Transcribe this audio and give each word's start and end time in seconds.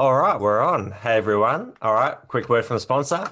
All 0.00 0.14
right, 0.14 0.40
we're 0.40 0.62
on. 0.62 0.92
Hey 0.92 1.18
everyone. 1.18 1.74
All 1.82 1.92
right, 1.92 2.16
quick 2.26 2.48
word 2.48 2.64
from 2.64 2.76
the 2.76 2.80
sponsor. 2.80 3.30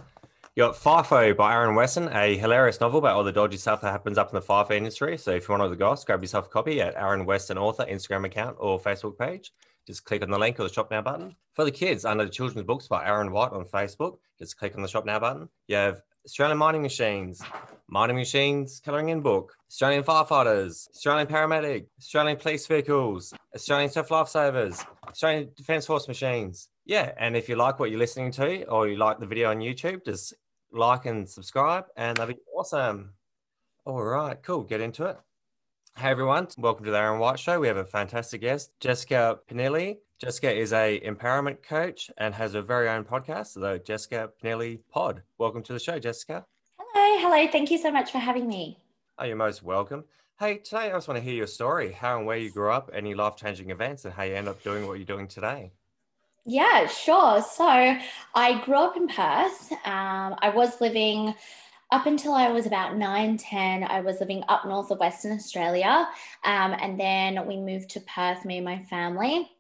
You 0.55 0.65
got 0.65 0.75
FIFO 0.75 1.35
by 1.35 1.55
Aaron 1.55 1.75
Wesson, 1.75 2.11
a 2.13 2.37
hilarious 2.37 2.79
novel 2.79 2.99
about 2.99 3.17
all 3.17 3.25
the 3.25 3.33
dodgy 3.33 3.57
stuff 3.57 3.81
that 3.81 3.91
happens 3.91 4.19
up 4.19 4.29
in 4.29 4.35
the 4.35 4.43
FIFO 4.43 4.73
industry. 4.73 5.17
So 5.17 5.31
if 5.31 5.49
you 5.49 5.53
want 5.53 5.63
all 5.63 5.71
the 5.71 5.77
goss, 5.77 6.05
grab 6.05 6.21
yourself 6.21 6.45
a 6.45 6.51
copy 6.51 6.83
at 6.83 6.95
Aaron 6.95 7.25
Weston 7.25 7.57
author 7.57 7.87
Instagram 7.87 8.27
account 8.27 8.57
or 8.59 8.79
Facebook 8.79 9.17
page. 9.17 9.51
Just 9.87 10.05
click 10.05 10.23
on 10.23 10.29
the 10.29 10.39
link 10.39 10.61
or 10.61 10.65
the 10.65 10.69
shop 10.69 10.91
now 10.91 11.01
button. 11.01 11.35
For 11.55 11.65
the 11.65 11.71
kids, 11.71 12.05
under 12.05 12.27
the 12.27 12.31
children's 12.31 12.67
books 12.67 12.87
by 12.87 13.07
Aaron 13.07 13.33
White 13.33 13.53
on 13.53 13.65
Facebook, 13.65 14.19
just 14.39 14.59
click 14.59 14.77
on 14.77 14.83
the 14.83 14.89
shop 14.89 15.07
now 15.07 15.19
button. 15.19 15.49
You 15.69 15.77
have 15.77 16.03
Australian 16.29 16.59
mining 16.59 16.83
machines, 16.83 17.41
mining 17.89 18.15
machines 18.15 18.83
colouring 18.85 19.09
in 19.09 19.23
book, 19.23 19.55
Australian 19.71 20.03
firefighters, 20.03 20.87
Australian 20.91 21.27
paramedic, 21.27 21.87
Australian 21.99 22.37
police 22.37 22.67
vehicles, 22.67 23.33
Australian 23.55 23.89
surf 23.89 24.09
lifesavers, 24.11 24.85
Australian 25.09 25.49
Defence 25.57 25.87
Force 25.87 26.07
machines. 26.07 26.69
Yeah, 26.85 27.13
and 27.19 27.35
if 27.35 27.49
you 27.49 27.57
like 27.57 27.79
what 27.79 27.89
you're 27.89 27.99
listening 27.99 28.31
to 28.33 28.65
or 28.65 28.89
you 28.89 28.97
like 28.97 29.19
the 29.19 29.27
video 29.27 29.49
on 29.49 29.61
YouTube, 29.61 30.05
just 30.05 30.35
like 30.71 31.07
and 31.07 31.27
subscribe, 31.27 31.87
and 31.97 32.19
that'd 32.19 32.37
be 32.37 32.43
awesome. 32.55 33.15
All 33.87 34.05
right, 34.05 34.37
cool. 34.43 34.65
Get 34.65 34.83
into 34.83 35.07
it. 35.07 35.17
Hey 35.99 36.11
everyone, 36.11 36.47
welcome 36.59 36.85
to 36.85 36.93
the 36.93 36.97
Aaron 36.97 37.19
White 37.19 37.41
Show. 37.41 37.59
We 37.59 37.67
have 37.67 37.77
a 37.77 37.85
fantastic 37.85 38.43
guest, 38.43 38.71
Jessica 38.79 39.41
Pinili. 39.51 39.97
Jessica 40.21 40.57
is 40.57 40.73
a 40.73 41.01
empowerment 41.01 41.61
coach 41.65 42.09
and 42.19 42.33
has 42.37 42.55
a 42.55 42.63
very 42.63 42.89
own 42.89 43.03
podcast, 43.03 43.55
the 43.55 43.81
Jessica 43.81 44.31
Pinili 44.41 44.79
Pod. 44.93 45.23
Welcome 45.39 45.65
to 45.65 45.73
the 45.73 45.81
show, 45.81 45.99
Jessica. 45.99 46.47
Hello, 46.79 47.21
hello. 47.21 47.51
Thank 47.51 47.73
you 47.73 47.79
so 47.79 47.91
much 47.91 48.13
for 48.13 48.19
having 48.19 48.47
me. 48.47 48.79
Oh, 49.19 49.25
you're 49.25 49.35
most 49.35 49.65
welcome. 49.65 50.05
Hey, 50.39 50.59
today 50.59 50.83
I 50.83 50.91
just 50.91 51.09
want 51.09 51.19
to 51.19 51.25
hear 51.25 51.35
your 51.35 51.49
story, 51.49 51.91
how 51.91 52.19
and 52.19 52.27
where 52.29 52.39
you 52.39 52.53
grew 52.53 52.71
up, 52.71 52.93
any 52.95 53.15
life 53.15 53.35
changing 53.35 53.71
events, 53.71 54.05
and 54.05 54.15
how 54.15 54.23
you 54.23 54.37
end 54.37 54.47
up 54.47 54.63
doing 54.63 54.87
what 54.87 54.99
you're 54.99 55.05
doing 55.05 55.27
today. 55.27 55.73
Yeah, 56.45 56.87
sure. 56.87 57.43
So 57.43 57.99
I 58.37 58.63
grew 58.65 58.77
up 58.77 58.97
in 58.97 59.09
Perth. 59.09 59.73
Um, 59.85 60.37
I 60.39 60.53
was 60.55 60.81
living 60.81 61.35
up 61.91 62.07
until 62.07 62.35
I 62.35 62.51
was 62.51 62.67
about 62.67 62.97
9, 62.97 63.37
10, 63.37 63.85
I 63.85 64.01
was 64.01 64.21
living 64.21 64.45
up 64.49 64.67
north 64.67 64.91
of 64.91 64.99
Western 64.99 65.33
Australia. 65.33 66.09
Um, 66.45 66.75
and 66.81 66.99
then 67.01 67.47
we 67.47 67.57
moved 67.57 67.91
to 67.91 68.01
Perth, 68.01 68.45
me 68.45 68.57
and 68.59 68.65
my 68.65 68.79
family 68.85 69.51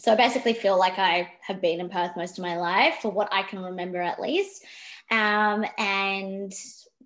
so 0.00 0.12
I 0.12 0.16
basically 0.16 0.54
feel 0.54 0.78
like 0.78 0.98
I 0.98 1.28
have 1.40 1.60
been 1.60 1.80
in 1.80 1.88
Perth 1.88 2.16
most 2.16 2.38
of 2.38 2.42
my 2.42 2.56
life, 2.56 2.98
for 3.02 3.10
what 3.10 3.28
I 3.32 3.42
can 3.42 3.60
remember 3.60 4.00
at 4.00 4.20
least. 4.20 4.64
Um, 5.10 5.64
and 5.76 6.52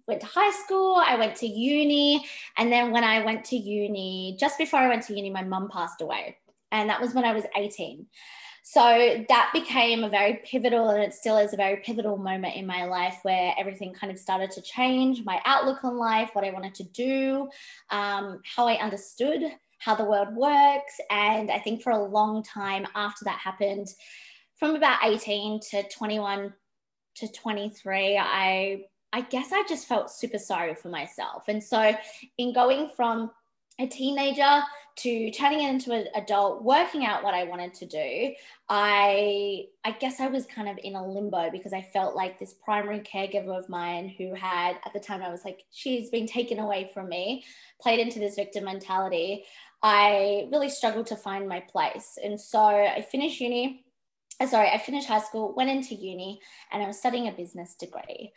went 0.06 0.20
to 0.20 0.26
high 0.26 0.50
school, 0.50 0.96
I 0.96 1.16
went 1.16 1.36
to 1.36 1.46
uni. 1.46 2.26
And 2.58 2.70
then 2.70 2.90
when 2.90 3.04
I 3.04 3.24
went 3.24 3.44
to 3.46 3.56
uni, 3.56 4.36
just 4.38 4.58
before 4.58 4.80
I 4.80 4.88
went 4.88 5.04
to 5.04 5.14
uni, 5.14 5.30
my 5.30 5.42
mum 5.42 5.70
passed 5.72 6.02
away. 6.02 6.36
And 6.70 6.90
that 6.90 7.00
was 7.00 7.14
when 7.14 7.24
I 7.24 7.32
was 7.32 7.44
18. 7.56 8.06
So 8.62 9.24
that 9.28 9.50
became 9.52 10.04
a 10.04 10.08
very 10.08 10.40
pivotal, 10.44 10.90
and 10.90 11.02
it 11.02 11.12
still 11.12 11.36
is 11.36 11.52
a 11.52 11.56
very 11.56 11.76
pivotal 11.78 12.16
moment 12.16 12.54
in 12.54 12.64
my 12.64 12.84
life 12.84 13.18
where 13.22 13.52
everything 13.58 13.92
kind 13.92 14.12
of 14.12 14.18
started 14.18 14.52
to 14.52 14.62
change 14.62 15.24
my 15.24 15.40
outlook 15.44 15.82
on 15.82 15.96
life, 15.96 16.30
what 16.32 16.44
I 16.44 16.52
wanted 16.52 16.74
to 16.76 16.84
do, 16.84 17.48
um, 17.90 18.40
how 18.44 18.68
I 18.68 18.74
understood 18.80 19.42
how 19.78 19.96
the 19.96 20.04
world 20.04 20.28
works. 20.36 21.00
And 21.10 21.50
I 21.50 21.58
think 21.58 21.82
for 21.82 21.90
a 21.90 22.04
long 22.04 22.44
time 22.44 22.86
after 22.94 23.24
that 23.24 23.38
happened, 23.38 23.88
from 24.54 24.76
about 24.76 25.00
18 25.04 25.58
to 25.70 25.82
21 25.88 26.54
to 27.16 27.32
23, 27.32 28.16
I 28.16 28.84
I 29.14 29.20
guess 29.22 29.52
I 29.52 29.62
just 29.68 29.86
felt 29.86 30.10
super 30.10 30.38
sorry 30.38 30.74
for 30.74 30.88
myself. 30.88 31.44
And 31.48 31.62
so 31.62 31.94
in 32.38 32.54
going 32.54 32.90
from 32.96 33.30
a 33.78 33.86
teenager 33.86 34.62
to 34.94 35.30
turning 35.30 35.62
into 35.62 35.92
an 35.92 36.06
adult 36.14 36.62
working 36.62 37.06
out 37.06 37.24
what 37.24 37.32
i 37.32 37.44
wanted 37.44 37.72
to 37.72 37.86
do 37.86 38.34
i 38.68 39.64
i 39.84 39.90
guess 39.92 40.20
i 40.20 40.26
was 40.26 40.44
kind 40.46 40.68
of 40.68 40.78
in 40.84 40.94
a 40.94 41.06
limbo 41.06 41.50
because 41.50 41.72
i 41.72 41.80
felt 41.80 42.14
like 42.14 42.38
this 42.38 42.54
primary 42.62 43.00
caregiver 43.00 43.58
of 43.58 43.68
mine 43.70 44.14
who 44.18 44.34
had 44.34 44.76
at 44.84 44.92
the 44.92 45.00
time 45.00 45.22
i 45.22 45.30
was 45.30 45.46
like 45.46 45.64
she's 45.70 46.10
been 46.10 46.26
taken 46.26 46.58
away 46.58 46.90
from 46.92 47.08
me 47.08 47.42
played 47.82 47.98
into 47.98 48.20
this 48.20 48.36
victim 48.36 48.64
mentality. 48.64 49.44
I 49.82 50.48
really 50.52 50.70
struggled 50.70 51.08
to 51.08 51.16
find 51.16 51.48
my 51.48 51.58
place. 51.60 52.16
And 52.22 52.40
so 52.40 52.60
i 52.60 53.02
finished 53.02 53.40
uni 53.40 53.84
uh, 54.40 54.46
sorry 54.46 54.68
i 54.68 54.78
finished 54.78 55.08
high 55.08 55.20
school 55.20 55.54
went 55.54 55.70
into 55.70 55.94
uni 55.94 56.40
and 56.70 56.82
i 56.82 56.86
was 56.86 56.98
studying 56.98 57.28
a 57.28 57.32
business 57.32 57.74
degree 57.74 58.32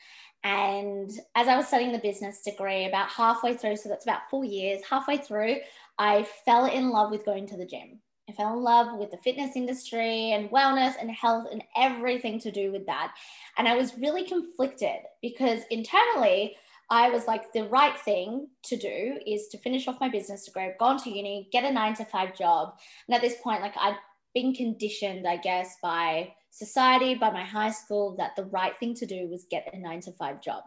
and 0.45 1.09
as 1.33 1.47
I 1.47 1.57
was 1.57 1.67
studying 1.67 1.91
the 1.91 1.97
business 1.97 2.43
degree, 2.43 2.85
about 2.85 3.09
halfway 3.09 3.57
through, 3.57 3.77
so 3.77 3.89
that's 3.89 4.05
about 4.05 4.29
four 4.29 4.45
years, 4.45 4.79
halfway 4.87 5.17
through, 5.17 5.55
I 5.97 6.27
fell 6.45 6.67
in 6.67 6.91
love 6.91 7.09
with 7.09 7.25
going 7.25 7.47
to 7.47 7.57
the 7.57 7.65
gym. 7.65 7.99
I 8.29 8.33
fell 8.33 8.53
in 8.53 8.61
love 8.63 8.99
with 8.99 9.09
the 9.09 9.17
fitness 9.17 9.55
industry 9.55 10.33
and 10.33 10.51
wellness 10.51 10.93
and 11.01 11.09
health 11.09 11.47
and 11.51 11.63
everything 11.75 12.39
to 12.41 12.51
do 12.51 12.71
with 12.71 12.85
that. 12.85 13.15
And 13.57 13.67
I 13.67 13.75
was 13.75 13.97
really 13.97 14.23
conflicted 14.23 14.97
because 15.19 15.61
internally, 15.71 16.55
I 16.91 17.09
was 17.09 17.25
like, 17.25 17.51
the 17.51 17.67
right 17.67 17.99
thing 17.99 18.47
to 18.65 18.77
do 18.77 19.19
is 19.25 19.47
to 19.47 19.57
finish 19.57 19.87
off 19.87 19.99
my 19.99 20.09
business 20.09 20.45
degree, 20.45 20.65
I've 20.65 20.77
gone 20.77 20.99
to 20.99 21.09
uni, 21.09 21.49
get 21.51 21.63
a 21.63 21.71
nine 21.71 21.95
to 21.95 22.05
five 22.05 22.37
job. 22.37 22.75
And 23.07 23.15
at 23.15 23.21
this 23.21 23.41
point, 23.41 23.63
like 23.63 23.75
I'd 23.79 23.97
been 24.35 24.53
conditioned, 24.53 25.27
I 25.27 25.37
guess, 25.37 25.77
by 25.81 26.33
society, 26.55 27.15
by 27.15 27.29
my 27.31 27.43
high 27.43 27.71
school, 27.71 28.15
that 28.17 28.35
the 28.37 28.45
right 28.45 28.77
thing 28.79 28.93
to 28.95 29.05
do 29.05 29.27
was 29.27 29.45
get 29.51 29.73
a 29.73 29.77
nine 29.77 29.99
to 30.01 30.11
five 30.13 30.41
job. 30.41 30.63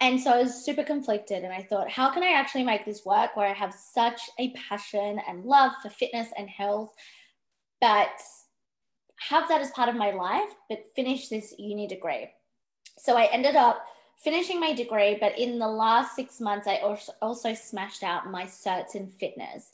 And 0.00 0.20
so 0.20 0.30
I 0.32 0.42
was 0.42 0.64
super 0.64 0.82
conflicted. 0.82 1.44
And 1.44 1.52
I 1.52 1.62
thought, 1.62 1.90
how 1.90 2.10
can 2.10 2.22
I 2.22 2.32
actually 2.32 2.64
make 2.64 2.84
this 2.84 3.04
work 3.04 3.36
where 3.36 3.46
I 3.46 3.52
have 3.52 3.74
such 3.74 4.20
a 4.38 4.50
passion 4.52 5.20
and 5.28 5.44
love 5.44 5.72
for 5.82 5.90
fitness 5.90 6.28
and 6.36 6.48
health, 6.48 6.94
but 7.80 8.08
have 9.28 9.46
that 9.48 9.60
as 9.60 9.70
part 9.72 9.88
of 9.88 9.94
my 9.94 10.10
life, 10.10 10.50
but 10.68 10.86
finish 10.96 11.28
this 11.28 11.54
uni 11.58 11.86
degree? 11.86 12.30
So 12.98 13.16
I 13.16 13.26
ended 13.30 13.56
up 13.56 13.84
finishing 14.16 14.58
my 14.58 14.72
degree, 14.72 15.18
but 15.20 15.38
in 15.38 15.58
the 15.58 15.68
last 15.68 16.16
six 16.16 16.40
months, 16.40 16.66
I 16.66 16.80
also 17.20 17.52
smashed 17.52 18.02
out 18.02 18.30
my 18.30 18.44
certs 18.44 18.94
in 18.94 19.08
fitness. 19.08 19.72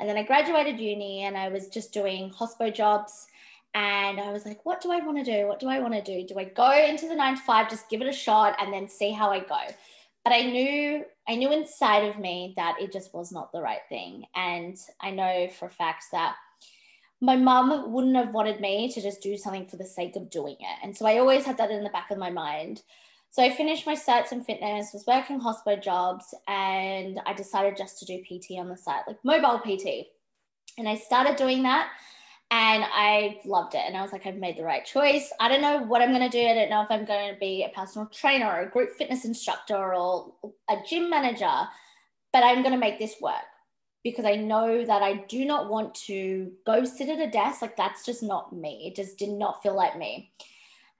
And 0.00 0.08
then 0.08 0.16
I 0.16 0.24
graduated 0.24 0.80
uni 0.80 1.22
and 1.22 1.36
I 1.36 1.50
was 1.50 1.68
just 1.68 1.92
doing 1.92 2.30
hospo 2.30 2.74
jobs 2.74 3.28
and 3.74 4.20
I 4.20 4.30
was 4.30 4.44
like, 4.44 4.64
what 4.64 4.80
do 4.82 4.92
I 4.92 5.00
want 5.00 5.18
to 5.18 5.24
do? 5.24 5.46
What 5.46 5.58
do 5.58 5.68
I 5.68 5.80
want 5.80 5.94
to 5.94 6.02
do? 6.02 6.26
Do 6.26 6.38
I 6.38 6.44
go 6.44 6.70
into 6.72 7.08
the 7.08 7.14
nine 7.14 7.36
to 7.36 7.42
five, 7.42 7.70
just 7.70 7.88
give 7.88 8.02
it 8.02 8.08
a 8.08 8.12
shot 8.12 8.56
and 8.60 8.72
then 8.72 8.88
see 8.88 9.12
how 9.12 9.30
I 9.30 9.40
go? 9.40 9.58
But 10.24 10.34
I 10.34 10.42
knew, 10.42 11.04
I 11.26 11.34
knew 11.34 11.52
inside 11.52 12.04
of 12.04 12.18
me 12.18 12.52
that 12.56 12.76
it 12.80 12.92
just 12.92 13.14
was 13.14 13.32
not 13.32 13.50
the 13.50 13.62
right 13.62 13.80
thing. 13.88 14.24
And 14.34 14.76
I 15.00 15.10
know 15.10 15.48
for 15.58 15.66
a 15.66 15.70
fact 15.70 16.04
that 16.12 16.36
my 17.20 17.36
mum 17.36 17.92
wouldn't 17.92 18.16
have 18.16 18.34
wanted 18.34 18.60
me 18.60 18.92
to 18.92 19.00
just 19.00 19.22
do 19.22 19.36
something 19.36 19.66
for 19.66 19.76
the 19.76 19.86
sake 19.86 20.16
of 20.16 20.28
doing 20.28 20.56
it. 20.58 20.78
And 20.82 20.96
so 20.96 21.06
I 21.06 21.18
always 21.18 21.44
had 21.44 21.56
that 21.58 21.70
in 21.70 21.82
the 21.82 21.90
back 21.90 22.10
of 22.10 22.18
my 22.18 22.30
mind. 22.30 22.82
So 23.30 23.42
I 23.42 23.50
finished 23.50 23.86
my 23.86 23.94
certs 23.94 24.32
in 24.32 24.44
fitness, 24.44 24.90
was 24.92 25.06
working 25.06 25.40
hospital 25.40 25.80
jobs, 25.80 26.34
and 26.46 27.18
I 27.24 27.32
decided 27.32 27.78
just 27.78 27.98
to 28.00 28.04
do 28.04 28.22
PT 28.22 28.58
on 28.58 28.68
the 28.68 28.76
side, 28.76 29.04
like 29.06 29.24
mobile 29.24 29.58
PT. 29.58 30.08
And 30.76 30.86
I 30.86 30.96
started 30.96 31.36
doing 31.36 31.62
that 31.62 31.88
and 32.52 32.84
I 32.86 33.40
loved 33.46 33.74
it. 33.74 33.80
And 33.86 33.96
I 33.96 34.02
was 34.02 34.12
like, 34.12 34.26
I've 34.26 34.36
made 34.36 34.58
the 34.58 34.62
right 34.62 34.84
choice. 34.84 35.32
I 35.40 35.48
don't 35.48 35.62
know 35.62 35.78
what 35.84 36.02
I'm 36.02 36.10
going 36.10 36.20
to 36.20 36.28
do. 36.28 36.46
I 36.46 36.52
don't 36.52 36.68
know 36.68 36.82
if 36.82 36.90
I'm 36.90 37.06
going 37.06 37.32
to 37.32 37.40
be 37.40 37.64
a 37.64 37.70
personal 37.74 38.06
trainer 38.08 38.46
or 38.46 38.60
a 38.60 38.70
group 38.70 38.90
fitness 38.98 39.24
instructor 39.24 39.94
or 39.94 40.34
a 40.68 40.76
gym 40.86 41.08
manager, 41.08 41.50
but 42.30 42.44
I'm 42.44 42.60
going 42.60 42.74
to 42.74 42.78
make 42.78 42.98
this 42.98 43.14
work 43.22 43.36
because 44.04 44.26
I 44.26 44.34
know 44.34 44.84
that 44.84 45.00
I 45.00 45.24
do 45.28 45.46
not 45.46 45.70
want 45.70 45.94
to 46.06 46.52
go 46.66 46.84
sit 46.84 47.08
at 47.08 47.26
a 47.26 47.30
desk. 47.30 47.62
Like, 47.62 47.74
that's 47.74 48.04
just 48.04 48.22
not 48.22 48.54
me. 48.54 48.84
It 48.86 48.96
just 48.96 49.16
did 49.16 49.30
not 49.30 49.62
feel 49.62 49.74
like 49.74 49.96
me. 49.96 50.30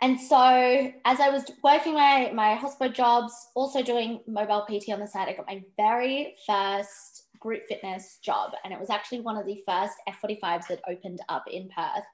And 0.00 0.18
so, 0.18 0.90
as 1.04 1.20
I 1.20 1.28
was 1.28 1.44
working 1.62 1.92
my, 1.92 2.32
my 2.34 2.54
hospital 2.54 2.90
jobs, 2.90 3.34
also 3.54 3.82
doing 3.82 4.20
mobile 4.26 4.66
PT 4.66 4.88
on 4.88 5.00
the 5.00 5.06
side, 5.06 5.28
I 5.28 5.34
got 5.34 5.46
my 5.46 5.62
very 5.76 6.34
first 6.46 7.11
group 7.42 7.66
fitness 7.68 8.18
job. 8.22 8.52
And 8.64 8.72
it 8.72 8.80
was 8.80 8.90
actually 8.90 9.20
one 9.20 9.36
of 9.36 9.46
the 9.46 9.62
first 9.66 9.94
F45s 10.08 10.68
that 10.68 10.80
opened 10.88 11.20
up 11.28 11.44
in 11.50 11.68
Perth. 11.68 12.04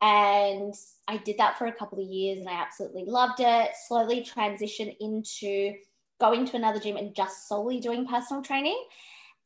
And 0.00 0.74
I 1.08 1.16
did 1.16 1.38
that 1.38 1.58
for 1.58 1.66
a 1.66 1.72
couple 1.72 2.00
of 2.00 2.08
years 2.08 2.38
and 2.38 2.48
I 2.48 2.52
absolutely 2.52 3.04
loved 3.04 3.40
it. 3.40 3.70
Slowly 3.86 4.22
transitioned 4.22 4.96
into 5.00 5.74
going 6.20 6.44
to 6.46 6.56
another 6.56 6.78
gym 6.78 6.96
and 6.96 7.14
just 7.14 7.48
solely 7.48 7.80
doing 7.80 8.06
personal 8.06 8.42
training. 8.42 8.80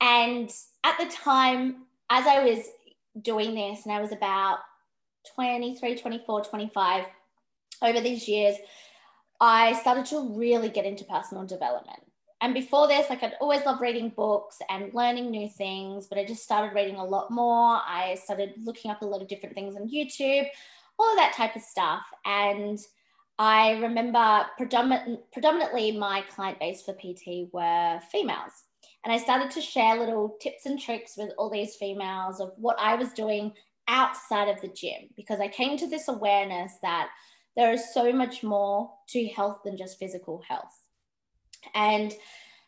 And 0.00 0.50
at 0.84 0.98
the 0.98 1.06
time, 1.06 1.86
as 2.10 2.26
I 2.26 2.44
was 2.44 2.66
doing 3.20 3.54
this, 3.54 3.84
and 3.84 3.94
I 3.94 4.00
was 4.00 4.12
about 4.12 4.58
23, 5.34 5.96
24, 5.96 6.44
25, 6.44 7.04
over 7.82 8.00
these 8.00 8.28
years, 8.28 8.56
I 9.40 9.72
started 9.74 10.06
to 10.06 10.36
really 10.36 10.68
get 10.68 10.84
into 10.84 11.04
personal 11.04 11.44
development 11.44 12.02
and 12.42 12.54
before 12.54 12.88
this, 12.88 13.08
like 13.08 13.22
I'd 13.22 13.36
always 13.40 13.64
loved 13.64 13.80
reading 13.80 14.08
books 14.08 14.58
and 14.68 14.92
learning 14.92 15.30
new 15.30 15.48
things, 15.48 16.08
but 16.08 16.18
I 16.18 16.24
just 16.24 16.42
started 16.42 16.74
reading 16.74 16.96
a 16.96 17.04
lot 17.04 17.30
more. 17.30 17.80
I 17.86 18.18
started 18.20 18.54
looking 18.64 18.90
up 18.90 19.00
a 19.00 19.06
lot 19.06 19.22
of 19.22 19.28
different 19.28 19.54
things 19.54 19.76
on 19.76 19.88
YouTube, 19.88 20.48
all 20.98 21.12
of 21.12 21.18
that 21.18 21.34
type 21.36 21.54
of 21.54 21.62
stuff. 21.62 22.02
And 22.24 22.80
I 23.38 23.78
remember 23.78 24.44
predominant, 24.56 25.20
predominantly 25.32 25.92
my 25.92 26.24
client 26.34 26.58
base 26.58 26.82
for 26.82 26.94
PT 26.94 27.48
were 27.52 28.00
females. 28.10 28.64
And 29.04 29.12
I 29.12 29.18
started 29.18 29.52
to 29.52 29.60
share 29.60 29.96
little 29.96 30.36
tips 30.40 30.66
and 30.66 30.80
tricks 30.80 31.16
with 31.16 31.30
all 31.38 31.48
these 31.48 31.76
females 31.76 32.40
of 32.40 32.54
what 32.56 32.76
I 32.80 32.96
was 32.96 33.12
doing 33.12 33.52
outside 33.86 34.48
of 34.48 34.60
the 34.60 34.68
gym 34.68 35.10
because 35.16 35.38
I 35.38 35.46
came 35.46 35.76
to 35.76 35.88
this 35.88 36.08
awareness 36.08 36.72
that 36.82 37.08
there 37.54 37.72
is 37.72 37.94
so 37.94 38.12
much 38.12 38.42
more 38.42 38.90
to 39.10 39.28
health 39.28 39.60
than 39.64 39.76
just 39.76 40.00
physical 40.00 40.42
health. 40.48 40.81
And 41.74 42.12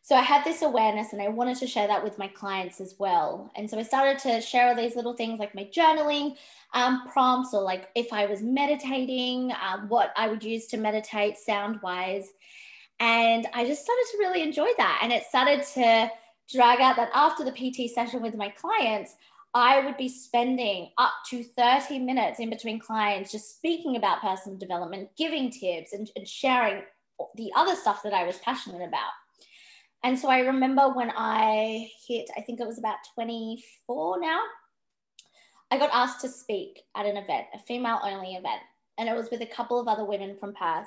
so 0.02 0.14
I 0.14 0.20
had 0.20 0.44
this 0.44 0.60
awareness 0.60 1.14
and 1.14 1.22
I 1.22 1.28
wanted 1.28 1.56
to 1.58 1.66
share 1.66 1.86
that 1.86 2.04
with 2.04 2.18
my 2.18 2.28
clients 2.28 2.78
as 2.78 2.94
well. 2.98 3.50
And 3.56 3.70
so 3.70 3.78
I 3.78 3.82
started 3.82 4.18
to 4.18 4.42
share 4.42 4.68
all 4.68 4.74
these 4.74 4.96
little 4.96 5.14
things 5.14 5.38
like 5.38 5.54
my 5.54 5.64
journaling 5.74 6.36
um, 6.74 7.08
prompts 7.10 7.54
or 7.54 7.62
like 7.62 7.88
if 7.94 8.12
I 8.12 8.26
was 8.26 8.42
meditating, 8.42 9.50
um, 9.52 9.88
what 9.88 10.12
I 10.14 10.28
would 10.28 10.44
use 10.44 10.66
to 10.66 10.76
meditate 10.76 11.38
sound 11.38 11.80
wise. 11.82 12.28
And 13.00 13.46
I 13.54 13.64
just 13.64 13.82
started 13.82 14.04
to 14.10 14.18
really 14.18 14.42
enjoy 14.42 14.68
that. 14.76 15.00
And 15.02 15.10
it 15.10 15.24
started 15.24 15.62
to 15.74 16.10
drag 16.52 16.82
out 16.82 16.96
that 16.96 17.10
after 17.14 17.42
the 17.42 17.52
PT 17.52 17.90
session 17.90 18.20
with 18.20 18.34
my 18.34 18.50
clients, 18.50 19.16
I 19.54 19.84
would 19.84 19.96
be 19.96 20.08
spending 20.08 20.90
up 20.98 21.12
to 21.30 21.44
30 21.44 22.00
minutes 22.00 22.40
in 22.40 22.50
between 22.50 22.78
clients 22.78 23.32
just 23.32 23.56
speaking 23.56 23.96
about 23.96 24.20
personal 24.20 24.58
development, 24.58 25.10
giving 25.16 25.50
tips, 25.50 25.92
and, 25.92 26.10
and 26.16 26.26
sharing 26.26 26.82
the 27.36 27.50
other 27.56 27.74
stuff 27.74 28.02
that 28.02 28.12
I 28.12 28.24
was 28.24 28.38
passionate 28.38 28.86
about. 28.86 29.12
And 30.02 30.18
so 30.18 30.28
I 30.28 30.40
remember 30.40 30.90
when 30.90 31.10
I 31.16 31.88
hit, 32.06 32.28
I 32.36 32.42
think 32.42 32.60
it 32.60 32.66
was 32.66 32.78
about 32.78 32.98
24 33.14 34.20
now, 34.20 34.40
I 35.70 35.78
got 35.78 35.90
asked 35.92 36.20
to 36.20 36.28
speak 36.28 36.82
at 36.94 37.06
an 37.06 37.16
event, 37.16 37.46
a 37.54 37.58
female 37.58 38.00
only 38.02 38.34
event. 38.34 38.60
And 38.98 39.08
it 39.08 39.16
was 39.16 39.30
with 39.30 39.40
a 39.40 39.46
couple 39.46 39.80
of 39.80 39.88
other 39.88 40.04
women 40.04 40.36
from 40.36 40.54
Perth. 40.54 40.86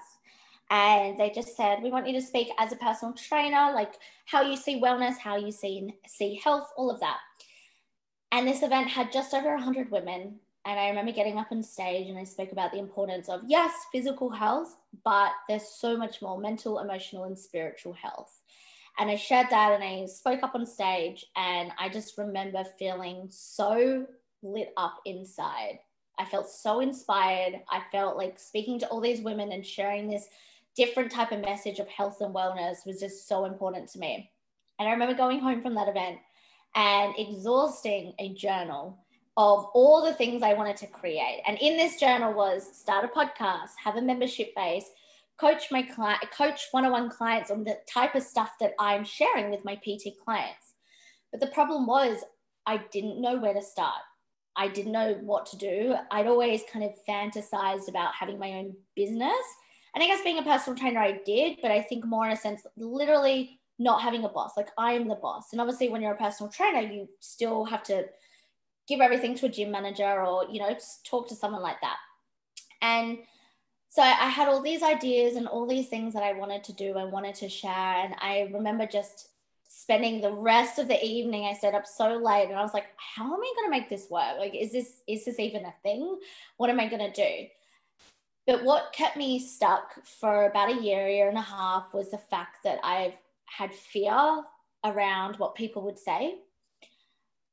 And 0.69 1.19
they 1.19 1.31
just 1.31 1.55
said, 1.57 1.81
We 1.81 1.91
want 1.91 2.07
you 2.07 2.13
to 2.13 2.25
speak 2.25 2.49
as 2.59 2.71
a 2.71 2.77
personal 2.77 3.13
trainer, 3.13 3.71
like 3.73 3.93
how 4.25 4.41
you 4.41 4.55
see 4.55 4.79
wellness, 4.81 5.17
how 5.17 5.35
you 5.35 5.51
see, 5.51 5.93
see 6.07 6.39
health, 6.43 6.69
all 6.77 6.91
of 6.91 6.99
that. 6.99 7.17
And 8.31 8.47
this 8.47 8.63
event 8.63 8.89
had 8.89 9.11
just 9.11 9.33
over 9.33 9.55
100 9.55 9.89
women. 9.89 10.39
And 10.67 10.77
I 10.77 10.89
remember 10.89 11.13
getting 11.13 11.37
up 11.37 11.47
on 11.49 11.63
stage 11.63 12.09
and 12.09 12.19
I 12.19 12.25
spoke 12.25 12.51
about 12.51 12.73
the 12.73 12.77
importance 12.77 13.29
of, 13.29 13.39
yes, 13.47 13.71
physical 13.89 14.29
health, 14.29 14.75
but 15.05 15.31
there's 15.47 15.65
so 15.65 15.95
much 15.95 16.21
more 16.21 16.37
mental, 16.37 16.79
emotional, 16.79 17.23
and 17.23 17.39
spiritual 17.39 17.93
health. 17.93 18.41
And 18.99 19.09
I 19.09 19.15
shared 19.15 19.47
that 19.49 19.71
and 19.71 19.81
I 19.81 20.05
spoke 20.07 20.43
up 20.43 20.55
on 20.55 20.65
stage. 20.65 21.25
And 21.37 21.71
I 21.79 21.87
just 21.87 22.17
remember 22.17 22.65
feeling 22.77 23.27
so 23.29 24.05
lit 24.43 24.73
up 24.75 24.95
inside. 25.05 25.79
I 26.19 26.25
felt 26.25 26.49
so 26.49 26.81
inspired. 26.81 27.61
I 27.71 27.83
felt 27.89 28.17
like 28.17 28.37
speaking 28.37 28.77
to 28.79 28.87
all 28.87 28.99
these 28.99 29.21
women 29.21 29.53
and 29.53 29.65
sharing 29.65 30.09
this 30.09 30.27
different 30.75 31.13
type 31.13 31.31
of 31.31 31.39
message 31.39 31.79
of 31.79 31.87
health 31.87 32.19
and 32.19 32.35
wellness 32.35 32.85
was 32.85 32.99
just 32.99 33.25
so 33.25 33.45
important 33.45 33.87
to 33.91 33.99
me. 33.99 34.29
And 34.79 34.89
I 34.89 34.91
remember 34.91 35.15
going 35.15 35.39
home 35.39 35.61
from 35.61 35.75
that 35.75 35.87
event 35.87 36.17
and 36.75 37.13
exhausting 37.17 38.13
a 38.19 38.33
journal 38.33 38.99
of 39.37 39.65
all 39.75 40.03
the 40.03 40.13
things 40.13 40.41
I 40.41 40.55
wanted 40.55 40.77
to 40.77 40.87
create. 40.87 41.41
And 41.47 41.57
in 41.59 41.77
this 41.77 41.99
journal 41.99 42.33
was 42.33 42.75
start 42.75 43.05
a 43.05 43.07
podcast, 43.07 43.69
have 43.83 43.95
a 43.95 44.01
membership 44.01 44.53
base, 44.55 44.89
coach 45.37 45.65
my 45.71 45.83
client, 45.83 46.23
coach 46.35 46.67
one-on-one 46.71 47.11
clients 47.11 47.51
on 47.51 47.63
the 47.63 47.77
type 47.87 48.15
of 48.15 48.23
stuff 48.23 48.53
that 48.59 48.73
I'm 48.79 49.05
sharing 49.05 49.51
with 49.51 49.63
my 49.63 49.75
PT 49.75 50.17
clients. 50.25 50.73
But 51.31 51.39
the 51.39 51.47
problem 51.47 51.85
was 51.85 52.23
I 52.65 52.77
didn't 52.91 53.21
know 53.21 53.37
where 53.37 53.53
to 53.53 53.61
start. 53.61 54.01
I 54.55 54.67
didn't 54.69 54.91
know 54.91 55.13
what 55.21 55.45
to 55.47 55.57
do. 55.57 55.95
I'd 56.09 56.25
always 56.25 56.63
kind 56.73 56.83
of 56.83 56.91
fantasized 57.07 57.89
about 57.89 58.15
having 58.15 58.39
my 58.39 58.53
own 58.53 58.75
business. 58.95 59.31
And 59.93 60.03
I 60.03 60.07
guess 60.07 60.23
being 60.23 60.39
a 60.39 60.43
personal 60.43 60.77
trainer, 60.77 60.99
I 60.99 61.19
did, 61.27 61.59
but 61.61 61.69
I 61.69 61.83
think 61.83 62.05
more 62.05 62.25
in 62.25 62.31
a 62.33 62.35
sense, 62.35 62.63
literally 62.75 63.59
not 63.77 64.01
having 64.01 64.23
a 64.23 64.29
boss. 64.29 64.57
Like 64.57 64.69
I 64.79 64.93
am 64.93 65.07
the 65.07 65.15
boss. 65.15 65.51
And 65.51 65.61
obviously, 65.61 65.89
when 65.89 66.01
you're 66.01 66.13
a 66.13 66.17
personal 66.17 66.51
trainer, 66.51 66.81
you 66.81 67.07
still 67.19 67.65
have 67.65 67.83
to 67.83 68.05
give 68.87 69.01
everything 69.01 69.35
to 69.35 69.45
a 69.45 69.49
gym 69.49 69.71
manager 69.71 70.25
or, 70.25 70.45
you 70.49 70.59
know, 70.59 70.75
talk 71.03 71.27
to 71.29 71.35
someone 71.35 71.61
like 71.61 71.81
that. 71.81 71.97
And 72.81 73.19
so 73.89 74.01
I 74.01 74.29
had 74.29 74.47
all 74.47 74.61
these 74.61 74.83
ideas 74.83 75.35
and 75.35 75.47
all 75.47 75.65
these 75.65 75.87
things 75.87 76.13
that 76.13 76.23
I 76.23 76.33
wanted 76.33 76.63
to 76.65 76.73
do 76.73 76.97
and 76.97 77.11
wanted 77.11 77.35
to 77.35 77.49
share. 77.49 77.71
And 77.71 78.15
I 78.19 78.49
remember 78.53 78.85
just 78.85 79.29
spending 79.67 80.21
the 80.21 80.31
rest 80.31 80.79
of 80.79 80.87
the 80.87 81.03
evening. 81.03 81.45
I 81.45 81.53
stayed 81.53 81.73
up 81.73 81.85
so 81.85 82.15
late 82.15 82.47
and 82.49 82.57
I 82.57 82.61
was 82.61 82.73
like, 82.73 82.87
how 82.97 83.25
am 83.25 83.41
I 83.41 83.53
going 83.55 83.67
to 83.67 83.77
make 83.77 83.89
this 83.89 84.09
work? 84.09 84.37
Like, 84.37 84.55
is 84.55 84.71
this, 84.71 85.01
is 85.07 85.25
this 85.25 85.39
even 85.39 85.65
a 85.65 85.73
thing? 85.83 86.19
What 86.57 86.69
am 86.69 86.79
I 86.79 86.87
going 86.87 87.11
to 87.11 87.11
do? 87.11 87.47
But 88.45 88.63
what 88.63 88.93
kept 88.93 89.17
me 89.17 89.39
stuck 89.39 90.05
for 90.05 90.45
about 90.45 90.71
a 90.71 90.81
year, 90.81 91.07
year 91.07 91.27
and 91.27 91.37
a 91.37 91.41
half 91.41 91.93
was 91.93 92.11
the 92.11 92.17
fact 92.17 92.63
that 92.63 92.79
I've 92.83 93.13
had 93.45 93.73
fear 93.73 94.43
around 94.83 95.35
what 95.37 95.55
people 95.55 95.81
would 95.83 95.99
say. 95.99 96.35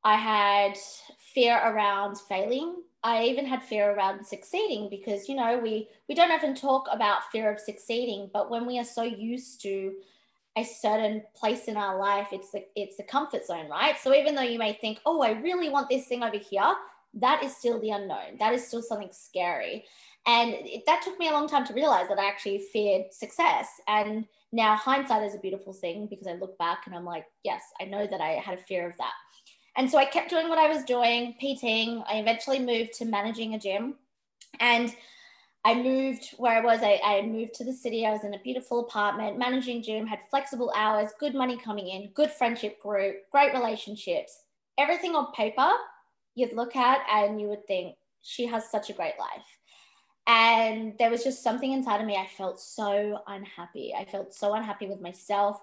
I 0.04 0.16
had 0.16 0.76
fear 1.18 1.56
around 1.56 2.18
failing. 2.18 2.82
I 3.02 3.24
even 3.24 3.46
had 3.46 3.62
fear 3.62 3.92
around 3.92 4.24
succeeding 4.24 4.88
because 4.88 5.28
you 5.28 5.34
know 5.34 5.58
we 5.58 5.88
we 6.08 6.14
don't 6.14 6.30
often 6.30 6.54
talk 6.54 6.86
about 6.90 7.30
fear 7.32 7.52
of 7.52 7.60
succeeding, 7.60 8.30
but 8.32 8.50
when 8.50 8.66
we 8.66 8.78
are 8.78 8.84
so 8.84 9.02
used 9.02 9.60
to 9.62 9.94
a 10.56 10.64
certain 10.64 11.22
place 11.34 11.64
in 11.64 11.76
our 11.76 11.98
life, 11.98 12.28
it's 12.32 12.50
the 12.52 12.64
it's 12.76 12.96
the 12.96 13.02
comfort 13.02 13.46
zone, 13.46 13.68
right? 13.68 13.98
So 13.98 14.14
even 14.14 14.34
though 14.34 14.42
you 14.42 14.58
may 14.58 14.74
think, 14.74 15.00
oh, 15.06 15.22
I 15.22 15.32
really 15.32 15.70
want 15.70 15.88
this 15.88 16.06
thing 16.06 16.22
over 16.22 16.38
here, 16.38 16.74
that 17.14 17.42
is 17.42 17.56
still 17.56 17.80
the 17.80 17.90
unknown. 17.90 18.38
That 18.38 18.54
is 18.54 18.66
still 18.66 18.82
something 18.82 19.10
scary. 19.12 19.84
And 20.26 20.54
it, 20.54 20.84
that 20.86 21.02
took 21.02 21.18
me 21.18 21.28
a 21.28 21.32
long 21.32 21.48
time 21.48 21.66
to 21.66 21.74
realize 21.74 22.08
that 22.08 22.18
I 22.18 22.26
actually 22.26 22.58
feared 22.72 23.12
success. 23.12 23.68
And 23.88 24.26
now 24.52 24.76
hindsight 24.76 25.24
is 25.24 25.34
a 25.34 25.38
beautiful 25.38 25.72
thing 25.72 26.06
because 26.08 26.26
I 26.26 26.32
look 26.34 26.56
back 26.58 26.86
and 26.86 26.94
I'm 26.94 27.04
like, 27.04 27.26
yes, 27.42 27.62
I 27.80 27.84
know 27.84 28.06
that 28.06 28.20
I 28.20 28.30
had 28.30 28.58
a 28.58 28.62
fear 28.62 28.88
of 28.88 28.96
that. 28.98 29.12
And 29.76 29.90
so 29.90 29.98
I 29.98 30.04
kept 30.04 30.30
doing 30.30 30.48
what 30.48 30.58
I 30.58 30.68
was 30.68 30.84
doing, 30.84 31.34
PTing. 31.42 32.04
I 32.08 32.18
eventually 32.18 32.60
moved 32.60 32.94
to 32.94 33.04
managing 33.04 33.54
a 33.54 33.58
gym. 33.58 33.96
And 34.60 34.94
I 35.64 35.74
moved 35.74 36.34
where 36.36 36.58
I 36.58 36.60
was. 36.60 36.80
I, 36.82 37.00
I 37.02 37.22
moved 37.22 37.54
to 37.54 37.64
the 37.64 37.72
city. 37.72 38.06
I 38.06 38.12
was 38.12 38.22
in 38.22 38.34
a 38.34 38.38
beautiful 38.38 38.80
apartment, 38.80 39.38
managing 39.38 39.82
gym, 39.82 40.06
had 40.06 40.20
flexible 40.30 40.72
hours, 40.76 41.10
good 41.18 41.34
money 41.34 41.56
coming 41.56 41.88
in, 41.88 42.10
good 42.10 42.30
friendship 42.30 42.80
group, 42.80 43.16
great 43.32 43.52
relationships. 43.52 44.42
Everything 44.78 45.14
on 45.14 45.32
paper 45.32 45.70
you'd 46.34 46.52
look 46.52 46.76
at 46.76 47.00
and 47.10 47.40
you 47.40 47.48
would 47.48 47.66
think, 47.66 47.96
she 48.22 48.46
has 48.46 48.70
such 48.70 48.90
a 48.90 48.92
great 48.92 49.18
life. 49.18 49.58
And 50.26 50.94
there 50.98 51.10
was 51.10 51.22
just 51.22 51.42
something 51.42 51.72
inside 51.72 52.00
of 52.00 52.06
me. 52.06 52.16
I 52.16 52.26
felt 52.26 52.58
so 52.58 53.18
unhappy. 53.26 53.94
I 53.96 54.04
felt 54.04 54.34
so 54.34 54.54
unhappy 54.54 54.86
with 54.86 55.00
myself. 55.00 55.60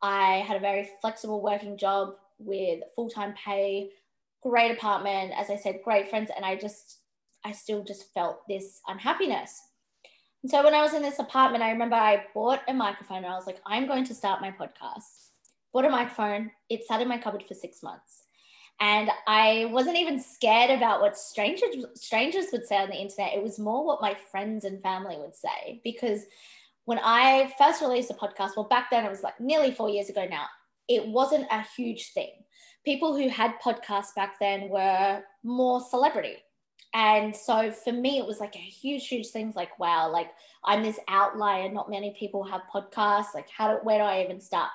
I 0.00 0.44
had 0.46 0.56
a 0.56 0.60
very 0.60 0.88
flexible 1.00 1.42
working 1.42 1.76
job 1.76 2.14
with 2.38 2.80
full 2.94 3.10
time 3.10 3.34
pay, 3.34 3.90
great 4.42 4.70
apartment, 4.70 5.32
as 5.36 5.50
I 5.50 5.56
said, 5.56 5.80
great 5.84 6.08
friends. 6.08 6.30
And 6.34 6.44
I 6.44 6.56
just, 6.56 6.98
I 7.44 7.52
still 7.52 7.82
just 7.84 8.12
felt 8.12 8.46
this 8.48 8.80
unhappiness. 8.88 9.60
And 10.42 10.50
so 10.50 10.62
when 10.62 10.74
I 10.74 10.82
was 10.82 10.92
in 10.92 11.02
this 11.02 11.18
apartment, 11.18 11.64
I 11.64 11.70
remember 11.70 11.96
I 11.96 12.26
bought 12.34 12.60
a 12.68 12.74
microphone 12.74 13.18
and 13.18 13.26
I 13.26 13.34
was 13.34 13.46
like, 13.46 13.60
I'm 13.64 13.86
going 13.86 14.04
to 14.04 14.14
start 14.14 14.42
my 14.42 14.50
podcast. 14.50 15.30
Bought 15.72 15.86
a 15.86 15.90
microphone. 15.90 16.50
It 16.68 16.86
sat 16.86 17.00
in 17.00 17.08
my 17.08 17.18
cupboard 17.18 17.44
for 17.48 17.54
six 17.54 17.82
months. 17.82 18.24
And 18.80 19.10
I 19.26 19.70
wasn't 19.70 19.96
even 19.96 20.20
scared 20.20 20.70
about 20.70 21.00
what 21.00 21.16
strangers 21.16 21.86
strangers 21.94 22.46
would 22.52 22.66
say 22.66 22.76
on 22.76 22.90
the 22.90 22.96
internet. 22.96 23.34
It 23.34 23.42
was 23.42 23.58
more 23.58 23.86
what 23.86 24.02
my 24.02 24.14
friends 24.30 24.64
and 24.64 24.82
family 24.82 25.16
would 25.16 25.36
say. 25.36 25.80
Because 25.84 26.24
when 26.84 26.98
I 27.02 27.54
first 27.56 27.80
released 27.80 28.10
a 28.10 28.14
podcast, 28.14 28.56
well, 28.56 28.68
back 28.68 28.90
then 28.90 29.06
it 29.06 29.10
was 29.10 29.22
like 29.22 29.40
nearly 29.40 29.70
four 29.70 29.88
years 29.88 30.10
ago 30.10 30.26
now, 30.28 30.46
it 30.88 31.06
wasn't 31.06 31.46
a 31.50 31.64
huge 31.76 32.12
thing. 32.12 32.30
People 32.84 33.16
who 33.16 33.28
had 33.28 33.60
podcasts 33.64 34.14
back 34.14 34.38
then 34.40 34.68
were 34.68 35.22
more 35.42 35.80
celebrity. 35.80 36.36
And 36.92 37.34
so 37.34 37.72
for 37.72 37.92
me, 37.92 38.18
it 38.18 38.26
was 38.26 38.38
like 38.38 38.54
a 38.54 38.58
huge, 38.58 39.08
huge 39.08 39.28
thing. 39.28 39.52
Like, 39.56 39.78
wow, 39.78 40.10
like 40.10 40.30
I'm 40.64 40.82
this 40.82 41.00
outlier. 41.08 41.68
Not 41.68 41.90
many 41.90 42.14
people 42.18 42.44
have 42.44 42.62
podcasts. 42.72 43.34
Like, 43.34 43.48
how 43.50 43.72
do, 43.72 43.78
where 43.82 43.98
do 43.98 44.04
I 44.04 44.22
even 44.22 44.40
start? 44.40 44.70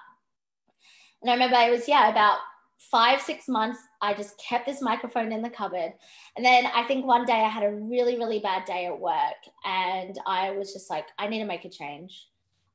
And 1.22 1.30
I 1.30 1.34
remember 1.34 1.58
it 1.58 1.72
was, 1.72 1.88
yeah, 1.88 2.10
about 2.10 2.39
five, 2.80 3.22
six 3.22 3.48
months, 3.48 3.80
I 4.01 4.13
just 4.13 4.38
kept 4.39 4.66
this 4.66 4.82
microphone 4.82 5.32
in 5.32 5.42
the 5.42 5.50
cupboard. 5.50 5.94
And 6.36 6.46
then 6.46 6.66
I 6.66 6.84
think 6.86 7.06
one 7.06 7.25
day 7.25 7.34
I 7.34 7.50
had 7.50 7.63
a 7.63 7.72
really, 7.72 8.18
really 8.18 8.39
bad 8.39 8.66
day 8.66 8.86
at 8.86 9.00
work. 9.00 9.36
And 9.66 10.18
I 10.25 10.51
was 10.51 10.74
just 10.74 10.89
like, 10.89 11.06
I 11.18 11.28
need 11.28 11.39
to 11.39 11.46
make 11.46 11.66
a 11.66 11.70
change. 11.70 12.29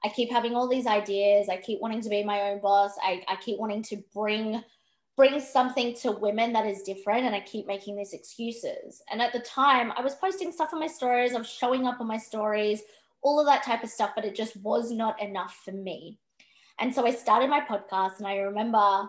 I 0.05 0.09
keep 0.11 0.31
having 0.31 0.55
all 0.55 0.69
these 0.69 0.87
ideas. 0.87 1.49
I 1.49 1.57
keep 1.57 1.81
wanting 1.81 2.03
to 2.03 2.09
be 2.11 2.23
my 2.23 2.43
own 2.43 2.61
boss. 2.61 2.93
I, 3.03 3.25
I 3.27 3.37
keep 3.37 3.59
wanting 3.59 3.83
to 3.85 4.03
bring 4.13 4.63
bring 5.17 5.39
something 5.41 5.95
to 5.95 6.11
women 6.11 6.53
that 6.53 6.67
is 6.67 6.83
different 6.83 7.25
and 7.25 7.37
I 7.37 7.41
keep 7.41 7.69
making 7.69 7.97
these 7.97 8.13
excuses. 8.13 9.01
And 9.11 9.23
at 9.23 9.33
the 9.33 9.39
time, 9.41 9.93
I 9.97 10.03
was 10.03 10.17
posting 10.17 10.51
stuff 10.51 10.71
on 10.73 10.81
my 10.81 10.89
stories, 10.89 11.35
I 11.35 11.39
was 11.39 11.49
showing 11.49 11.87
up 11.87 12.01
on 12.01 12.09
my 12.09 12.19
stories, 12.19 12.83
all 13.23 13.39
of 13.39 13.47
that 13.47 13.63
type 13.63 13.85
of 13.85 13.91
stuff, 13.91 14.11
but 14.17 14.25
it 14.25 14.35
just 14.35 14.57
was 14.57 14.91
not 14.91 15.23
enough 15.23 15.61
for 15.65 15.71
me. 15.71 16.19
And 16.81 16.93
so 16.93 17.07
I 17.07 17.13
started 17.13 17.49
my 17.49 17.61
podcast 17.61 18.19
and 18.19 18.27
I 18.27 18.37
remember 18.39 19.09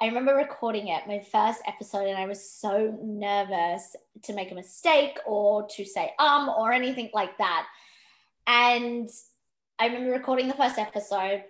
I 0.00 0.06
remember 0.06 0.34
recording 0.34 0.88
it, 0.88 1.08
my 1.08 1.18
first 1.18 1.60
episode, 1.66 2.06
and 2.06 2.16
I 2.16 2.26
was 2.26 2.48
so 2.48 2.96
nervous 3.02 3.96
to 4.22 4.32
make 4.32 4.52
a 4.52 4.54
mistake 4.54 5.18
or 5.26 5.66
to 5.70 5.84
say 5.84 6.12
um 6.18 6.48
or 6.50 6.72
anything 6.72 7.10
like 7.14 7.36
that. 7.38 7.66
And 8.46 9.08
I 9.80 9.86
remember 9.86 10.10
recording 10.10 10.48
the 10.48 10.54
first 10.54 10.76
episode. 10.76 11.44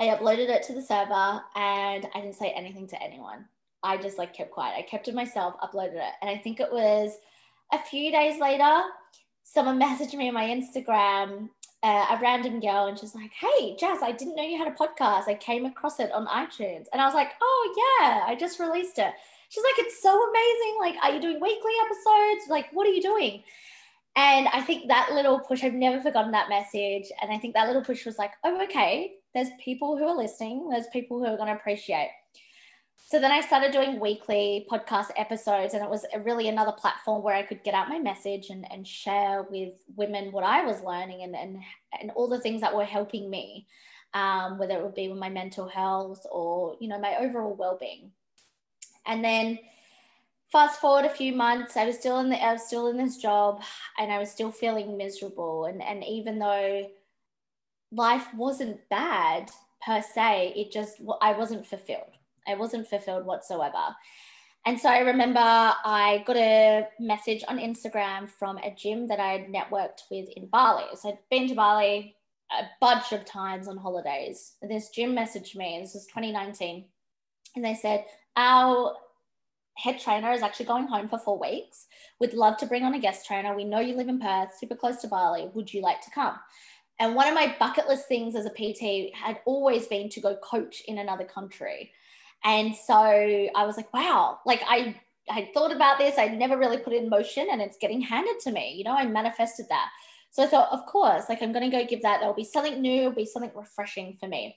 I 0.00 0.08
uploaded 0.08 0.48
it 0.48 0.64
to 0.64 0.74
the 0.74 0.82
server 0.82 1.40
and 1.54 2.08
I 2.12 2.20
didn't 2.20 2.34
say 2.34 2.50
anything 2.50 2.88
to 2.88 3.00
anyone. 3.00 3.44
I 3.84 3.98
just 3.98 4.18
like 4.18 4.34
kept 4.34 4.50
quiet. 4.50 4.74
I 4.76 4.82
kept 4.82 5.06
it 5.06 5.14
myself, 5.14 5.54
uploaded 5.60 5.94
it. 5.94 6.12
And 6.20 6.28
I 6.28 6.38
think 6.38 6.58
it 6.58 6.72
was 6.72 7.12
a 7.72 7.78
few 7.78 8.10
days 8.10 8.40
later, 8.40 8.82
someone 9.44 9.80
messaged 9.80 10.14
me 10.14 10.26
on 10.26 10.34
my 10.34 10.46
Instagram, 10.46 11.48
uh, 11.84 12.06
a 12.10 12.18
random 12.20 12.58
girl, 12.58 12.86
and 12.86 12.98
she's 12.98 13.14
like, 13.14 13.30
Hey, 13.32 13.76
Jazz, 13.78 13.98
I 14.02 14.10
didn't 14.10 14.34
know 14.34 14.42
you 14.42 14.58
had 14.58 14.66
a 14.66 14.72
podcast. 14.72 15.28
I 15.28 15.34
came 15.34 15.66
across 15.66 16.00
it 16.00 16.10
on 16.10 16.26
iTunes. 16.26 16.86
And 16.92 17.00
I 17.00 17.04
was 17.06 17.14
like, 17.14 17.30
Oh, 17.40 18.00
yeah, 18.00 18.24
I 18.26 18.34
just 18.34 18.58
released 18.58 18.98
it. 18.98 19.12
She's 19.50 19.62
like, 19.62 19.86
It's 19.86 20.02
so 20.02 20.10
amazing. 20.10 20.78
Like, 20.80 20.96
are 21.00 21.14
you 21.14 21.20
doing 21.20 21.40
weekly 21.40 21.72
episodes? 21.84 22.50
Like, 22.50 22.66
what 22.72 22.88
are 22.88 22.92
you 22.92 23.02
doing? 23.02 23.44
And 24.16 24.48
I 24.48 24.62
think 24.62 24.88
that 24.88 25.12
little 25.12 25.38
push, 25.38 25.62
I've 25.62 25.74
never 25.74 26.00
forgotten 26.00 26.32
that 26.32 26.48
message. 26.48 27.12
And 27.20 27.30
I 27.30 27.38
think 27.38 27.52
that 27.54 27.66
little 27.66 27.84
push 27.84 28.06
was 28.06 28.16
like, 28.16 28.32
oh, 28.44 28.62
okay, 28.64 29.16
there's 29.34 29.50
people 29.62 29.98
who 29.98 30.04
are 30.04 30.16
listening, 30.16 30.70
there's 30.70 30.86
people 30.90 31.18
who 31.18 31.26
are 31.26 31.36
going 31.36 31.48
to 31.48 31.54
appreciate. 31.54 32.10
So 33.08 33.20
then 33.20 33.30
I 33.30 33.40
started 33.40 33.72
doing 33.72 34.00
weekly 34.00 34.66
podcast 34.68 35.10
episodes, 35.16 35.74
and 35.74 35.84
it 35.84 35.90
was 35.90 36.04
really 36.24 36.48
another 36.48 36.72
platform 36.72 37.22
where 37.22 37.36
I 37.36 37.42
could 37.42 37.62
get 37.62 37.74
out 37.74 37.88
my 37.88 37.98
message 37.98 38.48
and, 38.48 38.66
and 38.72 38.88
share 38.88 39.46
with 39.48 39.74
women 39.94 40.32
what 40.32 40.42
I 40.42 40.64
was 40.64 40.82
learning 40.82 41.22
and, 41.22 41.36
and, 41.36 41.58
and 42.00 42.10
all 42.16 42.26
the 42.26 42.40
things 42.40 42.62
that 42.62 42.74
were 42.74 42.84
helping 42.84 43.30
me, 43.30 43.68
um, 44.14 44.58
whether 44.58 44.76
it 44.76 44.82
would 44.82 44.94
be 44.94 45.08
with 45.08 45.18
my 45.18 45.28
mental 45.28 45.68
health 45.68 46.26
or, 46.32 46.76
you 46.80 46.88
know, 46.88 46.98
my 46.98 47.16
overall 47.18 47.54
well-being. 47.54 48.10
And 49.04 49.22
then 49.22 49.58
fast 50.50 50.80
forward 50.80 51.04
a 51.04 51.10
few 51.10 51.32
months, 51.32 51.76
I 51.76 51.86
was 51.86 51.96
still 51.96 52.18
in 52.20 52.30
the, 52.30 52.42
I 52.42 52.52
was 52.52 52.66
still 52.66 52.88
in 52.88 52.96
this 52.96 53.16
job 53.16 53.62
and 53.98 54.12
I 54.12 54.18
was 54.18 54.30
still 54.30 54.50
feeling 54.50 54.96
miserable. 54.96 55.66
And, 55.66 55.82
and 55.82 56.04
even 56.04 56.38
though 56.38 56.88
life 57.92 58.26
wasn't 58.34 58.88
bad 58.88 59.50
per 59.84 60.02
se, 60.02 60.54
it 60.56 60.72
just, 60.72 61.00
I 61.20 61.32
wasn't 61.32 61.66
fulfilled. 61.66 62.12
I 62.46 62.54
wasn't 62.54 62.88
fulfilled 62.88 63.26
whatsoever. 63.26 63.94
And 64.66 64.80
so 64.80 64.88
I 64.88 64.98
remember 64.98 65.40
I 65.40 66.24
got 66.26 66.36
a 66.36 66.88
message 66.98 67.44
on 67.46 67.58
Instagram 67.58 68.28
from 68.28 68.58
a 68.58 68.74
gym 68.74 69.06
that 69.08 69.20
I'd 69.20 69.46
networked 69.46 70.02
with 70.10 70.28
in 70.36 70.46
Bali. 70.48 70.84
So 70.94 71.10
I'd 71.10 71.18
been 71.30 71.48
to 71.48 71.54
Bali 71.54 72.16
a 72.50 72.64
bunch 72.80 73.12
of 73.12 73.24
times 73.24 73.68
on 73.68 73.76
holidays. 73.76 74.54
This 74.62 74.90
gym 74.90 75.14
messaged 75.14 75.54
me, 75.56 75.78
this 75.80 75.94
was 75.94 76.06
2019, 76.06 76.84
and 77.54 77.64
they 77.64 77.74
said, 77.74 78.04
Our 78.36 78.96
head 79.76 80.00
trainer 80.00 80.32
is 80.32 80.42
actually 80.42 80.66
going 80.66 80.86
home 80.86 81.08
for 81.08 81.18
four 81.18 81.38
weeks. 81.38 81.86
We'd 82.20 82.34
love 82.34 82.56
to 82.58 82.66
bring 82.66 82.82
on 82.82 82.94
a 82.94 82.98
guest 82.98 83.26
trainer. 83.26 83.54
We 83.54 83.64
know 83.64 83.80
you 83.80 83.94
live 83.94 84.08
in 84.08 84.18
Perth, 84.18 84.56
super 84.58 84.74
close 84.74 84.96
to 85.02 85.08
Bali. 85.08 85.50
Would 85.54 85.72
you 85.72 85.82
like 85.82 86.00
to 86.02 86.10
come? 86.10 86.34
And 86.98 87.14
one 87.14 87.28
of 87.28 87.34
my 87.34 87.54
bucket 87.58 87.88
list 87.88 88.08
things 88.08 88.34
as 88.34 88.46
a 88.46 88.50
PT 88.50 89.14
had 89.14 89.40
always 89.44 89.86
been 89.86 90.08
to 90.10 90.20
go 90.20 90.36
coach 90.36 90.82
in 90.86 90.98
another 90.98 91.24
country. 91.24 91.92
And 92.44 92.74
so 92.74 92.94
I 92.94 93.66
was 93.66 93.76
like, 93.76 93.92
wow, 93.92 94.38
like 94.46 94.62
I 94.66 94.96
I 95.28 95.50
thought 95.52 95.74
about 95.74 95.98
this, 95.98 96.18
I 96.18 96.28
never 96.28 96.56
really 96.56 96.78
put 96.78 96.92
it 96.92 97.02
in 97.02 97.08
motion 97.08 97.48
and 97.50 97.60
it's 97.60 97.78
getting 97.78 98.00
handed 98.00 98.38
to 98.40 98.52
me. 98.52 98.74
You 98.76 98.84
know, 98.84 98.94
I 98.94 99.06
manifested 99.06 99.66
that. 99.68 99.88
So 100.30 100.44
I 100.44 100.46
thought, 100.46 100.70
of 100.70 100.86
course, 100.86 101.24
like 101.28 101.42
I'm 101.42 101.52
going 101.52 101.68
to 101.68 101.76
go 101.76 101.84
give 101.84 102.02
that. 102.02 102.20
There'll 102.20 102.34
be 102.34 102.44
something 102.44 102.80
new, 102.80 103.00
it'll 103.00 103.12
be 103.12 103.26
something 103.26 103.50
refreshing 103.54 104.16
for 104.20 104.28
me. 104.28 104.56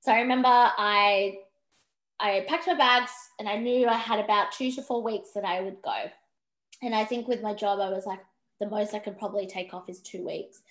So 0.00 0.12
I 0.12 0.20
remember 0.20 0.48
I 0.48 1.38
I 2.20 2.44
packed 2.48 2.66
my 2.66 2.74
bags 2.74 3.10
and 3.38 3.48
I 3.48 3.56
knew 3.56 3.88
I 3.88 3.96
had 3.96 4.20
about 4.20 4.52
two 4.52 4.70
to 4.72 4.82
four 4.82 5.02
weeks 5.02 5.32
that 5.34 5.44
I 5.44 5.60
would 5.60 5.82
go. 5.82 6.04
And 6.82 6.94
I 6.94 7.04
think 7.04 7.28
with 7.28 7.42
my 7.42 7.54
job, 7.54 7.80
I 7.80 7.90
was 7.90 8.06
like, 8.06 8.20
the 8.60 8.68
most 8.68 8.94
I 8.94 8.98
could 8.98 9.18
probably 9.18 9.46
take 9.46 9.74
off 9.74 9.88
is 9.88 10.00
two 10.00 10.24
weeks. 10.24 10.62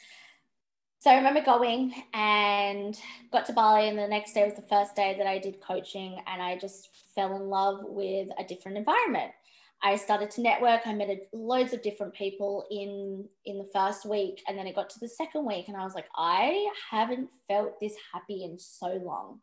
So 1.00 1.12
I 1.12 1.16
remember 1.18 1.42
going 1.42 1.94
and 2.14 2.98
got 3.30 3.46
to 3.48 3.54
Bali, 3.54 3.90
and 3.90 3.98
the 3.98 4.08
next 4.08 4.32
day 4.32 4.46
was 4.46 4.54
the 4.54 4.62
first 4.62 4.96
day 4.96 5.16
that 5.18 5.28
I 5.28 5.38
did 5.38 5.60
coaching, 5.60 6.18
and 6.28 6.42
I 6.42 6.58
just 6.58 6.88
fell 7.14 7.36
in 7.36 7.50
love 7.50 7.82
with 7.84 8.30
a 8.40 8.44
different 8.46 8.78
environment. 8.78 9.34
I 9.82 9.98
started 9.98 10.32
to 10.32 10.42
network. 10.42 10.88
I 10.88 10.94
met 10.94 11.10
loads 11.34 11.74
of 11.74 11.82
different 11.82 12.14
people 12.14 12.66
in 12.72 13.28
in 13.44 13.58
the 13.58 13.70
first 13.74 14.06
week, 14.06 14.44
and 14.48 14.58
then 14.58 14.66
it 14.66 14.76
got 14.76 14.90
to 14.92 15.00
the 15.02 15.10
second 15.10 15.46
week, 15.46 15.68
and 15.68 15.76
I 15.76 15.84
was 15.84 15.94
like, 15.94 16.08
I 16.16 16.70
haven't 16.90 17.30
felt 17.50 17.82
this 17.82 17.96
happy 18.14 18.46
in 18.46 18.58
so 18.58 18.88
long. 19.04 19.42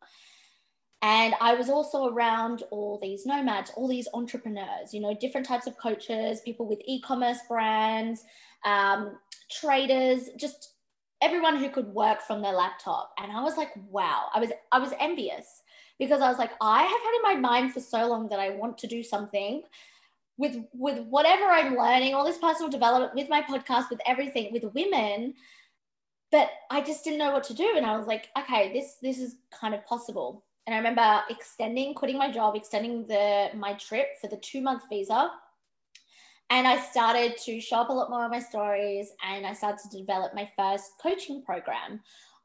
And 1.02 1.34
I 1.40 1.54
was 1.54 1.70
also 1.70 2.08
around 2.08 2.62
all 2.70 2.98
these 3.00 3.24
nomads, 3.24 3.72
all 3.74 3.88
these 3.88 4.08
entrepreneurs, 4.12 4.92
you 4.92 5.00
know, 5.00 5.14
different 5.14 5.46
types 5.46 5.66
of 5.66 5.78
coaches, 5.78 6.42
people 6.42 6.66
with 6.66 6.80
e 6.84 7.00
commerce 7.00 7.38
brands, 7.48 8.24
um, 8.64 9.18
traders, 9.50 10.28
just 10.36 10.74
everyone 11.22 11.56
who 11.56 11.70
could 11.70 11.88
work 11.88 12.20
from 12.20 12.42
their 12.42 12.52
laptop. 12.52 13.12
And 13.18 13.32
I 13.32 13.42
was 13.42 13.56
like, 13.56 13.70
wow, 13.88 14.26
I 14.34 14.40
was, 14.40 14.50
I 14.72 14.78
was 14.78 14.92
envious 15.00 15.62
because 15.98 16.20
I 16.20 16.28
was 16.28 16.38
like, 16.38 16.52
I 16.60 16.82
have 16.82 16.90
had 16.90 17.14
in 17.16 17.22
my 17.22 17.48
mind 17.48 17.72
for 17.72 17.80
so 17.80 18.06
long 18.06 18.28
that 18.28 18.38
I 18.38 18.50
want 18.50 18.76
to 18.78 18.86
do 18.86 19.02
something 19.02 19.62
with 20.40 20.56
with 20.72 20.98
whatever 21.06 21.44
I'm 21.44 21.76
learning, 21.76 22.14
all 22.14 22.24
this 22.24 22.38
personal 22.38 22.70
development, 22.70 23.14
with 23.14 23.28
my 23.28 23.42
podcast, 23.42 23.90
with 23.90 24.00
everything, 24.06 24.52
with 24.52 24.64
women, 24.74 25.34
but 26.32 26.48
I 26.70 26.80
just 26.80 27.04
didn't 27.04 27.18
know 27.18 27.30
what 27.30 27.44
to 27.44 27.54
do. 27.54 27.74
And 27.76 27.84
I 27.84 27.96
was 27.96 28.06
like, 28.06 28.28
okay, 28.38 28.72
this 28.72 28.96
this 29.02 29.18
is 29.18 29.36
kind 29.52 29.74
of 29.74 29.84
possible. 29.84 30.44
And 30.66 30.74
I 30.74 30.78
remember 30.78 31.22
extending, 31.30 31.94
quitting 31.94 32.18
my 32.18 32.30
job, 32.30 32.54
extending 32.54 33.06
the 33.06 33.50
my 33.54 33.74
trip 33.74 34.18
for 34.20 34.28
the 34.28 34.36
two 34.36 34.60
month 34.60 34.82
visa. 34.88 35.30
And 36.50 36.66
I 36.66 36.80
started 36.80 37.36
to 37.44 37.60
show 37.60 37.76
up 37.76 37.90
a 37.90 37.92
lot 37.92 38.10
more 38.10 38.24
on 38.24 38.30
my 38.30 38.40
stories 38.40 39.12
and 39.24 39.46
I 39.46 39.52
started 39.52 39.78
to 39.88 39.96
develop 39.96 40.34
my 40.34 40.50
first 40.56 40.90
coaching 41.00 41.42
program 41.44 42.00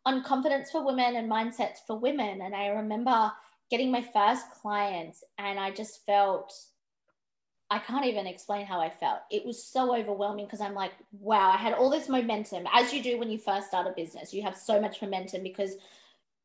on 0.06 0.24
confidence 0.24 0.70
for 0.70 0.86
women 0.86 1.16
and 1.16 1.30
mindsets 1.30 1.78
for 1.88 1.98
women. 1.98 2.42
And 2.42 2.56
I 2.56 2.68
remember 2.68 3.32
getting 3.72 3.92
my 3.92 4.02
first 4.14 4.46
clients 4.62 5.24
and 5.40 5.60
I 5.60 5.72
just 5.72 6.06
felt 6.06 6.54
I 7.72 7.80
can't 7.80 8.06
even 8.06 8.28
explain 8.28 8.68
how 8.68 8.80
I 8.80 8.92
felt. 8.92 9.22
It 9.32 9.44
was 9.44 9.64
so 9.64 9.96
overwhelming 9.96 10.46
because 10.46 10.62
I'm 10.62 10.76
like, 10.76 10.92
wow, 11.20 11.50
I 11.50 11.58
had 11.58 11.74
all 11.74 11.90
this 11.90 12.08
momentum, 12.08 12.68
as 12.72 12.94
you 12.94 13.02
do 13.02 13.18
when 13.18 13.32
you 13.32 13.40
first 13.40 13.68
start 13.68 13.88
a 13.88 13.92
business. 13.92 14.36
You 14.36 14.44
have 14.44 14.56
so 14.56 14.80
much 14.80 15.02
momentum 15.02 15.42
because 15.42 15.76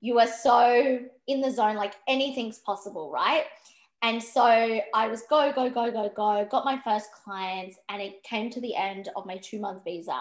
you 0.00 0.18
are 0.18 0.26
so 0.26 1.00
in 1.26 1.40
the 1.40 1.50
zone, 1.50 1.76
like 1.76 1.94
anything's 2.08 2.58
possible, 2.58 3.10
right? 3.10 3.44
And 4.02 4.22
so 4.22 4.80
I 4.94 5.08
was 5.08 5.22
go, 5.28 5.52
go, 5.52 5.68
go, 5.68 5.90
go, 5.90 6.10
go, 6.14 6.48
got 6.50 6.64
my 6.64 6.80
first 6.82 7.10
clients, 7.12 7.76
and 7.88 8.00
it 8.00 8.22
came 8.22 8.48
to 8.50 8.60
the 8.60 8.74
end 8.74 9.10
of 9.14 9.26
my 9.26 9.36
two 9.36 9.60
month 9.60 9.84
visa. 9.84 10.18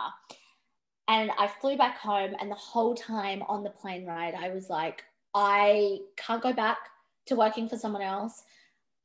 And 1.08 1.32
I 1.40 1.48
flew 1.48 1.78
back 1.78 1.98
home, 1.98 2.36
and 2.40 2.52
the 2.52 2.56
whole 2.56 2.94
time 2.94 3.42
on 3.44 3.64
the 3.64 3.70
plane 3.70 4.06
ride, 4.06 4.36
I 4.36 4.50
was 4.50 4.70
like, 4.70 5.04
I 5.34 6.00
can't 6.18 6.44
go 6.44 6.52
back 6.52 6.78
to 7.28 7.36
working 7.36 7.70
for 7.70 7.78
someone 7.78 8.02
else. 8.02 8.44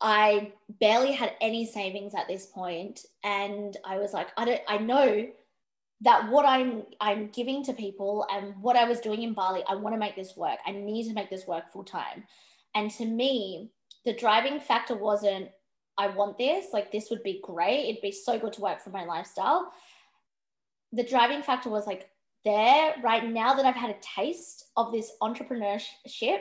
I 0.00 0.52
barely 0.80 1.12
had 1.12 1.34
any 1.40 1.64
savings 1.64 2.14
at 2.14 2.26
this 2.26 2.46
point, 2.46 3.06
and 3.22 3.76
I 3.84 3.98
was 3.98 4.12
like, 4.12 4.28
I 4.36 4.44
don't, 4.44 4.60
I 4.66 4.78
know 4.78 5.28
that 6.00 6.28
what 6.30 6.44
I'm 6.44 6.84
I'm 7.00 7.28
giving 7.28 7.64
to 7.64 7.72
people 7.72 8.26
and 8.32 8.54
what 8.60 8.76
I 8.76 8.84
was 8.84 9.00
doing 9.00 9.22
in 9.22 9.34
Bali, 9.34 9.62
I 9.68 9.74
want 9.74 9.94
to 9.94 9.98
make 9.98 10.16
this 10.16 10.36
work. 10.36 10.58
I 10.66 10.72
need 10.72 11.08
to 11.08 11.14
make 11.14 11.30
this 11.30 11.46
work 11.46 11.72
full 11.72 11.84
time. 11.84 12.24
And 12.74 12.90
to 12.92 13.06
me, 13.06 13.70
the 14.04 14.14
driving 14.14 14.60
factor 14.60 14.96
wasn't 14.96 15.48
I 15.96 16.08
want 16.08 16.38
this, 16.38 16.66
like 16.72 16.90
this 16.90 17.08
would 17.10 17.22
be 17.22 17.40
great. 17.42 17.88
It'd 17.88 18.02
be 18.02 18.10
so 18.10 18.38
good 18.38 18.52
to 18.54 18.60
work 18.60 18.82
for 18.82 18.90
my 18.90 19.04
lifestyle. 19.04 19.72
The 20.92 21.04
driving 21.04 21.42
factor 21.42 21.70
was 21.70 21.86
like 21.86 22.10
there 22.44 22.94
right 23.02 23.24
now 23.28 23.54
that 23.54 23.64
I've 23.64 23.76
had 23.76 23.90
a 23.90 24.00
taste 24.16 24.66
of 24.76 24.92
this 24.92 25.12
entrepreneurship, 25.22 26.38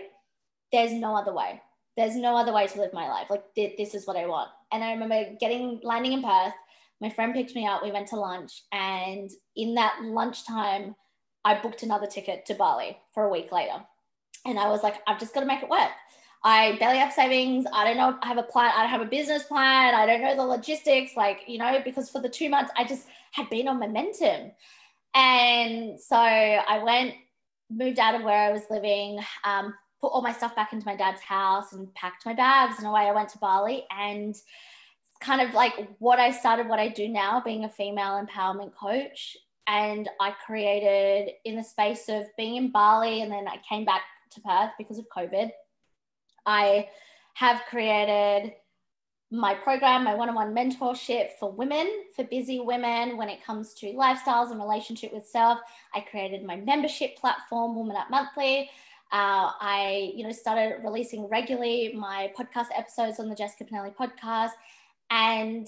there's 0.72 0.92
no 0.92 1.16
other 1.16 1.34
way. 1.34 1.62
There's 1.96 2.16
no 2.16 2.36
other 2.36 2.52
way 2.52 2.66
to 2.66 2.82
live 2.82 2.94
my 2.94 3.08
life. 3.08 3.28
Like 3.30 3.44
th- 3.54 3.78
this 3.78 3.94
is 3.94 4.08
what 4.08 4.18
I 4.18 4.26
want. 4.26 4.50
And 4.72 4.84
I 4.84 4.94
remember 4.94 5.36
getting 5.40 5.80
landing 5.84 6.14
in 6.14 6.24
Perth 6.24 6.54
my 7.04 7.10
friend 7.10 7.34
picked 7.34 7.54
me 7.54 7.68
up. 7.68 7.84
We 7.84 7.92
went 7.92 8.08
to 8.08 8.16
lunch, 8.16 8.64
and 8.72 9.30
in 9.56 9.76
that 9.76 10.00
lunchtime, 10.02 10.96
I 11.46 11.60
booked 11.60 11.84
another 11.84 12.08
ticket 12.08 12.46
to 12.46 12.56
Bali 12.56 12.98
for 13.14 13.26
a 13.26 13.30
week 13.30 13.52
later. 13.52 13.84
And 14.46 14.58
I 14.58 14.70
was 14.70 14.84
like, 14.84 14.96
I've 15.06 15.20
just 15.20 15.34
got 15.34 15.42
to 15.42 15.46
make 15.46 15.62
it 15.62 15.70
work. 15.70 15.92
I 16.46 16.78
barely 16.78 16.98
have 16.98 17.14
savings. 17.14 17.66
I 17.74 17.84
don't 17.86 17.98
know. 17.98 18.18
I 18.22 18.28
have 18.28 18.38
a 18.38 18.44
plan. 18.44 18.72
I 18.76 18.82
don't 18.82 18.90
have 18.90 19.02
a 19.02 19.06
business 19.06 19.44
plan. 19.44 19.94
I 19.94 20.06
don't 20.06 20.22
know 20.22 20.36
the 20.36 20.44
logistics, 20.44 21.16
like, 21.16 21.42
you 21.48 21.58
know, 21.58 21.82
because 21.84 22.10
for 22.10 22.22
the 22.22 22.30
two 22.30 22.50
months, 22.50 22.72
I 22.78 22.86
just 22.86 23.08
had 23.32 23.50
been 23.50 23.68
on 23.68 23.80
momentum. 23.80 24.52
And 25.14 26.00
so 26.00 26.18
I 26.18 26.82
went, 26.84 27.14
moved 27.70 28.00
out 28.00 28.16
of 28.16 28.24
where 28.24 28.50
I 28.50 28.52
was 28.52 28.64
living, 28.70 29.20
um, 29.44 29.74
put 30.02 30.08
all 30.08 30.22
my 30.22 30.34
stuff 30.34 30.56
back 30.56 30.74
into 30.74 30.86
my 30.86 30.96
dad's 30.96 31.22
house 31.22 31.72
and 31.72 31.94
packed 31.96 32.26
my 32.26 32.34
bags. 32.34 32.78
And 32.78 32.88
away 32.88 33.08
I 33.08 33.14
went 33.14 33.30
to 33.30 33.38
Bali. 33.38 33.86
And 33.98 34.36
kind 35.24 35.42
of 35.42 35.54
like 35.54 35.74
what 36.00 36.20
I 36.20 36.32
started, 36.32 36.68
what 36.68 36.80
I 36.80 36.90
do 36.90 37.08
now, 37.08 37.42
being 37.44 37.64
a 37.64 37.70
female 37.70 38.24
empowerment 38.24 38.74
coach. 38.76 39.38
And 39.68 40.10
I 40.20 40.34
created 40.46 41.34
in 41.46 41.56
the 41.56 41.64
space 41.64 42.10
of 42.10 42.26
being 42.38 42.58
in 42.58 42.72
Bali, 42.72 43.22
and 43.22 43.32
then 43.32 43.48
I 43.48 43.58
came 43.68 43.86
back 43.86 44.02
to 44.32 44.42
Perth 44.42 44.72
because 44.78 45.00
of 45.00 45.06
COVID. 45.16 45.52
I 46.46 46.90
have 47.36 47.62
created 47.70 48.54
my 49.32 49.56
program, 49.56 50.04
my 50.04 50.14
one 50.14 50.30
on 50.30 50.36
one 50.36 50.54
mentorship 50.54 51.32
for 51.40 51.52
women, 51.52 51.88
for 52.16 52.24
busy 52.26 52.60
women 52.60 53.18
when 53.18 53.30
it 53.30 53.44
comes 53.44 53.74
to 53.74 53.88
lifestyles 53.94 54.52
and 54.52 54.60
relationship 54.60 55.12
with 55.12 55.26
self. 55.26 55.60
I 55.96 56.02
created 56.02 56.44
my 56.44 56.58
membership 56.58 57.18
platform, 57.18 57.76
Woman 57.76 57.96
Up 57.96 58.12
Monthly. 58.12 58.70
Uh, 59.12 59.50
I, 59.60 60.12
you 60.16 60.24
know, 60.24 60.32
started 60.32 60.82
releasing 60.84 61.28
regularly 61.30 61.94
my 61.96 62.32
podcast 62.38 62.68
episodes 62.76 63.20
on 63.20 63.30
the 63.30 63.36
Jessica 63.36 63.64
Pinili 63.64 63.96
podcast, 63.96 64.52
and 65.14 65.68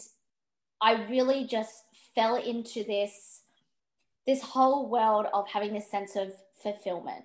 I 0.82 1.06
really 1.08 1.46
just 1.46 1.84
fell 2.16 2.36
into 2.36 2.84
this 2.84 3.42
this 4.26 4.42
whole 4.42 4.90
world 4.90 5.28
of 5.34 5.48
having 5.48 5.72
this 5.72 5.90
sense 5.90 6.16
of 6.16 6.34
fulfillment. 6.64 7.24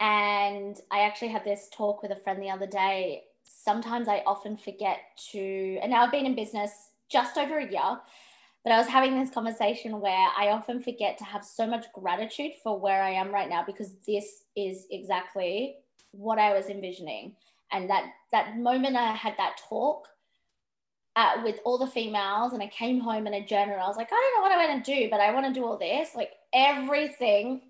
And 0.00 0.78
I 0.90 1.00
actually 1.00 1.28
had 1.28 1.44
this 1.44 1.70
talk 1.72 2.02
with 2.02 2.10
a 2.10 2.16
friend 2.16 2.42
the 2.42 2.50
other 2.50 2.66
day. 2.66 3.22
Sometimes 3.42 4.06
I 4.06 4.22
often 4.26 4.58
forget 4.58 4.98
to, 5.30 5.78
and 5.80 5.90
now 5.90 6.02
I've 6.02 6.10
been 6.10 6.26
in 6.26 6.34
business 6.34 6.90
just 7.08 7.38
over 7.38 7.56
a 7.56 7.70
year, 7.70 7.98
but 8.64 8.72
I 8.72 8.76
was 8.76 8.86
having 8.86 9.18
this 9.18 9.30
conversation 9.30 9.98
where 9.98 10.28
I 10.38 10.48
often 10.48 10.82
forget 10.82 11.16
to 11.18 11.24
have 11.24 11.42
so 11.42 11.66
much 11.66 11.86
gratitude 11.94 12.52
for 12.62 12.78
where 12.78 13.02
I 13.02 13.12
am 13.12 13.32
right 13.32 13.48
now 13.48 13.64
because 13.64 13.94
this 14.06 14.42
is 14.54 14.86
exactly 14.90 15.76
what 16.10 16.38
I 16.38 16.52
was 16.52 16.66
envisioning. 16.66 17.34
And 17.72 17.88
that 17.88 18.10
that 18.30 18.58
moment 18.58 18.96
I 18.96 19.12
had 19.12 19.38
that 19.38 19.56
talk 19.70 20.06
with 21.42 21.60
all 21.64 21.78
the 21.78 21.86
females, 21.86 22.52
and 22.52 22.62
I 22.62 22.68
came 22.68 23.00
home 23.00 23.26
in 23.26 23.34
a 23.34 23.46
journal. 23.46 23.78
I 23.80 23.88
was 23.88 23.96
like, 23.96 24.10
I 24.12 24.14
don't 24.14 24.34
know 24.36 24.42
what 24.42 24.52
I 24.52 24.66
want 24.66 24.84
to 24.84 24.94
do, 24.94 25.08
but 25.10 25.20
I 25.20 25.32
want 25.32 25.46
to 25.46 25.52
do 25.52 25.64
all 25.64 25.78
this. 25.78 26.14
Like 26.14 26.32
everything, 26.52 27.62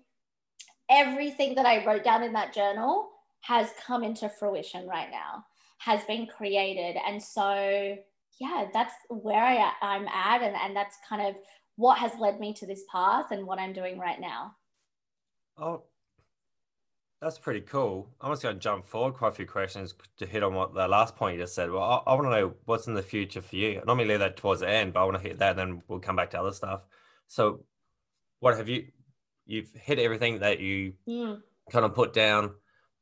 everything 0.89 1.55
that 1.55 1.65
I 1.65 1.85
wrote 1.85 2.03
down 2.03 2.23
in 2.23 2.33
that 2.33 2.53
journal 2.53 3.09
has 3.41 3.69
come 3.85 4.03
into 4.03 4.29
fruition 4.29 4.87
right 4.87 5.09
now, 5.09 5.45
has 5.79 6.03
been 6.05 6.27
created, 6.27 6.97
and 7.07 7.21
so 7.21 7.97
yeah, 8.39 8.67
that's 8.73 8.93
where 9.09 9.43
I, 9.43 9.71
I'm 9.81 10.07
at. 10.07 10.41
And, 10.41 10.55
and 10.55 10.75
that's 10.75 10.97
kind 11.07 11.21
of 11.27 11.35
what 11.75 11.97
has 11.97 12.11
led 12.19 12.39
me 12.39 12.53
to 12.53 12.65
this 12.65 12.83
path 12.91 13.31
and 13.31 13.45
what 13.45 13.59
I'm 13.59 13.73
doing 13.73 13.97
right 13.97 14.19
now. 14.19 14.55
Oh, 15.57 15.83
that's 17.21 17.39
pretty 17.39 17.61
cool. 17.61 18.07
I'm 18.21 18.31
just 18.31 18.43
going 18.43 18.55
to 18.55 18.61
jump 18.61 18.85
forward 18.85 19.15
quite 19.15 19.29
a 19.29 19.35
few 19.35 19.47
questions 19.47 19.95
to 20.17 20.25
hit 20.25 20.43
on 20.43 20.53
what 20.53 20.75
the 20.75 20.87
last 20.87 21.15
point 21.15 21.37
you 21.37 21.43
just 21.43 21.55
said. 21.55 21.71
Well, 21.71 21.81
I, 21.81 22.11
I 22.11 22.13
want 22.13 22.27
to 22.27 22.29
know 22.29 22.53
what's 22.65 22.87
in 22.87 22.93
the 22.93 23.01
future 23.01 23.41
for 23.41 23.55
you. 23.55 23.79
I 23.79 23.83
normally 23.85 24.05
leave 24.05 24.19
that 24.19 24.37
towards 24.37 24.61
the 24.61 24.69
end, 24.69 24.93
but 24.93 25.01
I 25.01 25.03
want 25.05 25.17
to 25.17 25.27
hit 25.27 25.39
that, 25.39 25.51
and 25.51 25.59
then 25.59 25.83
we'll 25.87 25.99
come 25.99 26.15
back 26.15 26.31
to 26.31 26.39
other 26.39 26.51
stuff. 26.51 26.81
So, 27.27 27.63
what 28.39 28.55
have 28.55 28.69
you? 28.69 28.87
You've 29.47 29.71
hit 29.73 29.97
everything 29.97 30.39
that 30.39 30.59
you 30.59 30.93
mm. 31.07 31.41
kind 31.71 31.85
of 31.85 31.95
put 31.95 32.13
down 32.13 32.51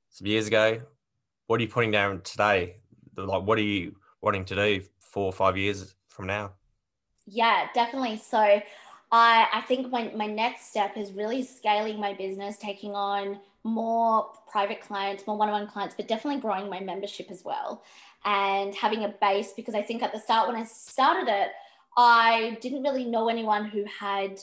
some 0.10 0.28
years 0.28 0.48
ago. 0.48 0.82
What 1.48 1.60
are 1.60 1.64
you 1.64 1.70
putting 1.70 1.92
down 1.92 2.22
today? 2.22 2.78
Like, 3.18 3.44
what 3.44 3.58
are 3.58 3.64
you 3.64 3.96
wanting 4.22 4.46
to 4.46 4.56
do 4.56 4.82
four 5.00 5.26
or 5.26 5.34
five 5.34 5.58
years 5.58 5.94
from 6.08 6.28
now? 6.28 6.54
Yeah, 7.26 7.68
definitely. 7.74 8.18
So 8.18 8.62
I 9.16 9.48
I 9.54 9.62
think 9.62 9.92
my, 9.92 10.12
my 10.16 10.28
next 10.28 10.70
step 10.70 10.98
is 10.98 11.14
really 11.14 11.44
scaling 11.44 12.00
my 12.00 12.14
business, 12.14 12.58
taking 12.58 12.94
on 12.94 13.40
more 13.64 14.30
private 14.52 14.82
clients, 14.82 15.26
more 15.26 15.38
one-on-one 15.38 15.68
clients, 15.68 15.96
but 15.96 16.08
definitely 16.08 16.42
growing 16.42 16.70
my 16.70 16.80
membership 16.80 17.32
as 17.32 17.44
well. 17.44 17.84
And 18.26 18.74
having 18.76 19.04
a 19.04 19.10
base 19.22 19.54
because 19.56 19.76
I 19.76 19.82
think 19.82 20.04
at 20.04 20.12
the 20.12 20.20
start 20.20 20.48
when 20.48 20.58
I 20.58 20.66
started 20.66 21.28
it, 21.30 21.52
I 21.98 22.58
didn't 22.62 22.84
really 22.84 23.06
know 23.06 23.30
anyone 23.30 23.66
who 23.66 23.86
had 23.86 24.40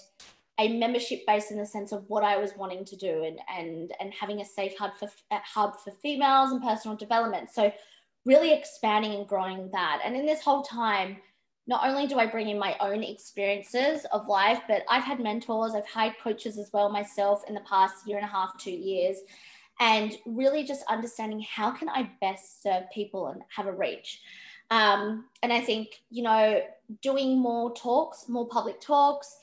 a 0.59 0.79
membership 0.79 1.27
base 1.27 1.51
in 1.51 1.59
the 1.59 1.67
sense 1.67 1.93
of 1.93 2.05
what 2.09 2.23
I 2.23 2.37
was 2.37 2.57
wanting 2.57 2.85
to 2.85 2.97
do 2.97 3.25
and 3.25 3.39
and 3.59 3.93
and 4.01 4.13
having 4.15 4.41
a 4.41 4.45
safe 4.45 4.77
hub 4.79 4.93
for 4.99 5.11
hub 5.31 5.79
for 5.81 5.91
females 5.91 6.53
and 6.53 6.63
personal 6.63 6.97
development. 6.97 7.51
So 7.51 7.73
really 8.25 8.53
expanding 8.53 9.13
and 9.13 9.27
growing 9.27 9.71
that. 9.73 10.01
And 10.05 10.15
in 10.15 10.25
this 10.25 10.43
whole 10.43 10.63
time, 10.63 11.17
not 11.67 11.87
only 11.87 12.07
do 12.07 12.19
I 12.19 12.27
bring 12.27 12.49
in 12.49 12.59
my 12.59 12.77
own 12.81 13.03
experiences 13.03 14.05
of 14.13 14.27
life, 14.27 14.61
but 14.67 14.83
I've 14.89 15.05
had 15.05 15.21
mentors, 15.21 15.75
I've 15.75 15.87
hired 15.87 16.15
coaches 16.23 16.59
as 16.59 16.71
well 16.73 16.91
myself 16.91 17.43
in 17.49 17.55
the 17.55 17.61
past 17.61 18.07
year 18.07 18.17
and 18.17 18.27
a 18.27 18.29
half, 18.29 18.59
two 18.59 18.73
years, 18.73 19.19
and 19.81 20.17
really 20.27 20.65
just 20.65 20.85
understanding 20.89 21.45
how 21.49 21.71
can 21.71 21.89
I 21.89 22.11
best 22.21 22.63
serve 22.63 22.85
people 22.93 23.29
and 23.29 23.43
have 23.55 23.67
a 23.67 23.73
reach. 23.73 24.21
Um, 24.71 25.27
and 25.43 25.53
I 25.53 25.61
think, 25.61 26.01
you 26.11 26.23
know, 26.23 26.63
doing 27.01 27.39
more 27.39 27.75
talks, 27.75 28.29
more 28.29 28.49
public 28.49 28.81
talks, 28.81 29.37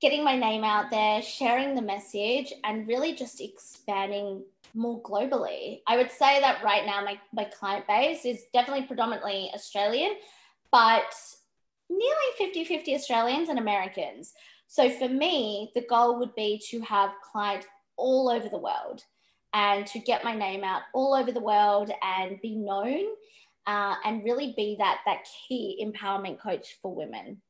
getting 0.00 0.24
my 0.24 0.36
name 0.36 0.64
out 0.64 0.90
there, 0.90 1.20
sharing 1.20 1.74
the 1.74 1.82
message, 1.82 2.52
and 2.64 2.86
really 2.88 3.14
just 3.14 3.40
expanding 3.40 4.42
more 4.74 5.02
globally. 5.02 5.82
I 5.86 5.96
would 5.96 6.10
say 6.10 6.40
that 6.40 6.62
right 6.64 6.86
now 6.86 7.04
my, 7.04 7.18
my 7.32 7.44
client 7.44 7.86
base 7.86 8.24
is 8.24 8.44
definitely 8.54 8.86
predominantly 8.86 9.50
Australian, 9.54 10.14
but 10.70 11.12
nearly 11.92 12.30
50 12.38 12.64
50 12.64 12.94
Australians 12.94 13.48
and 13.48 13.58
Americans. 13.58 14.32
So 14.66 14.88
for 14.88 15.08
me, 15.08 15.70
the 15.74 15.84
goal 15.88 16.18
would 16.18 16.34
be 16.34 16.60
to 16.70 16.80
have 16.80 17.10
clients 17.30 17.66
all 17.96 18.30
over 18.30 18.48
the 18.48 18.58
world 18.58 19.02
and 19.52 19.86
to 19.88 19.98
get 19.98 20.24
my 20.24 20.34
name 20.34 20.64
out 20.64 20.82
all 20.94 21.14
over 21.14 21.30
the 21.30 21.40
world 21.40 21.90
and 22.02 22.40
be 22.40 22.56
known 22.56 23.04
uh, 23.66 23.96
and 24.04 24.24
really 24.24 24.54
be 24.56 24.76
that 24.78 25.00
that 25.04 25.26
key 25.46 25.84
empowerment 25.84 26.40
coach 26.40 26.78
for 26.80 26.94
women. 26.94 27.42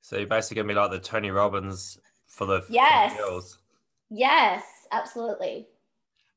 So 0.00 0.16
you're 0.16 0.26
basically 0.26 0.56
gonna 0.56 0.68
be 0.68 0.74
like 0.74 0.90
the 0.90 0.98
Tony 0.98 1.30
Robbins 1.30 1.98
for 2.26 2.46
the 2.46 2.64
yes, 2.68 3.12
for 3.12 3.18
the 3.18 3.54
yes, 4.10 4.64
absolutely 4.90 5.68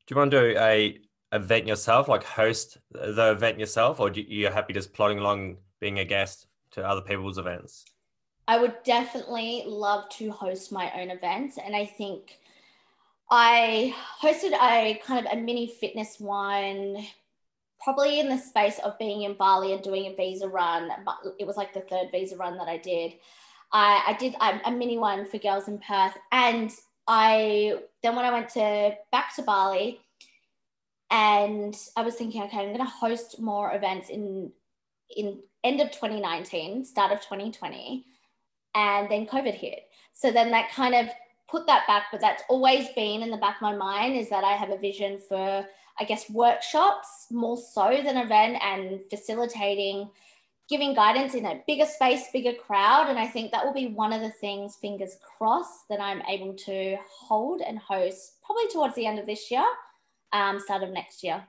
do 0.07 0.13
you 0.13 0.19
want 0.19 0.31
to 0.31 0.53
do 0.53 0.59
a 0.59 0.99
event 1.31 1.67
yourself, 1.67 2.07
like 2.07 2.23
host 2.23 2.77
the 2.91 3.31
event 3.31 3.59
yourself, 3.59 3.99
or 3.99 4.09
do 4.09 4.21
you, 4.21 4.47
are 4.47 4.51
happy 4.51 4.73
just 4.73 4.93
plodding 4.93 5.19
along 5.19 5.57
being 5.79 5.99
a 5.99 6.05
guest 6.05 6.47
to 6.75 6.87
other 6.87 7.01
people's 7.01 7.37
events? 7.37 7.85
I 8.47 8.59
would 8.59 8.75
definitely 8.83 9.63
love 9.65 10.07
to 10.09 10.29
host 10.29 10.71
my 10.71 10.91
own 10.99 11.09
events, 11.09 11.57
and 11.57 11.75
I 11.75 11.85
think 11.85 12.37
I 13.31 13.95
hosted 14.21 14.53
a 14.53 15.01
kind 15.03 15.25
of 15.25 15.33
a 15.33 15.41
mini 15.41 15.67
fitness 15.67 16.19
one, 16.19 17.03
probably 17.81 18.19
in 18.19 18.29
the 18.29 18.37
space 18.37 18.77
of 18.79 18.99
being 18.99 19.23
in 19.23 19.33
Bali 19.33 19.73
and 19.73 19.81
doing 19.81 20.05
a 20.05 20.15
visa 20.15 20.47
run. 20.47 20.91
But 21.03 21.17
it 21.39 21.47
was 21.47 21.57
like 21.57 21.73
the 21.73 21.81
third 21.81 22.09
visa 22.11 22.37
run 22.37 22.57
that 22.57 22.67
I 22.67 22.77
did. 22.77 23.13
I, 23.71 24.03
I 24.07 24.13
did 24.13 24.35
a, 24.35 24.69
a 24.69 24.71
mini 24.71 24.99
one 24.99 25.25
for 25.25 25.39
girls 25.39 25.67
in 25.67 25.79
Perth, 25.79 26.15
and 26.31 26.71
I 27.07 27.79
then 28.03 28.15
when 28.15 28.25
I 28.25 28.31
went 28.31 28.49
to 28.49 28.95
back 29.11 29.35
to 29.35 29.41
Bali, 29.41 30.01
and 31.09 31.75
I 31.95 32.03
was 32.03 32.13
thinking, 32.13 32.43
okay, 32.43 32.59
I'm 32.59 32.73
going 32.73 32.77
to 32.77 32.85
host 32.85 33.39
more 33.39 33.73
events 33.73 34.09
in 34.09 34.51
in 35.15 35.39
end 35.65 35.81
of 35.81 35.91
2019, 35.91 36.85
start 36.85 37.11
of 37.11 37.19
2020, 37.21 38.05
and 38.75 39.09
then 39.09 39.25
COVID 39.25 39.55
hit. 39.55 39.79
So 40.13 40.31
then 40.31 40.51
that 40.51 40.71
kind 40.71 40.95
of 40.95 41.07
put 41.49 41.67
that 41.67 41.87
back, 41.87 42.05
but 42.11 42.21
that's 42.21 42.43
always 42.49 42.87
been 42.89 43.21
in 43.21 43.31
the 43.31 43.37
back 43.37 43.57
of 43.57 43.61
my 43.61 43.75
mind 43.75 44.15
is 44.15 44.29
that 44.29 44.43
I 44.43 44.53
have 44.53 44.69
a 44.69 44.77
vision 44.77 45.19
for, 45.19 45.65
I 45.99 46.03
guess, 46.03 46.29
workshops 46.29 47.27
more 47.31 47.57
so 47.57 47.99
than 48.03 48.17
event 48.17 48.57
and 48.61 49.01
facilitating 49.09 50.09
giving 50.67 50.95
guidance 50.95 51.35
in 51.35 51.45
a 51.45 51.61
bigger 51.67 51.85
space, 51.85 52.23
bigger 52.33 52.53
crowd. 52.53 53.09
And 53.09 53.19
I 53.19 53.27
think 53.27 53.51
that 53.51 53.63
will 53.63 53.73
be 53.73 53.87
one 53.87 54.11
of 54.11 54.21
the 54.21 54.31
things, 54.31 54.75
fingers 54.75 55.17
crossed, 55.37 55.87
that 55.89 55.99
I'm 55.99 56.21
able 56.23 56.53
to 56.53 56.97
hold 57.07 57.61
and 57.61 57.77
host 57.77 58.37
probably 58.43 58.67
towards 58.71 58.95
the 58.95 59.05
end 59.05 59.19
of 59.19 59.25
this 59.25 59.51
year, 59.51 59.65
um, 60.33 60.59
start 60.59 60.83
of 60.83 60.89
next 60.89 61.23
year. 61.23 61.45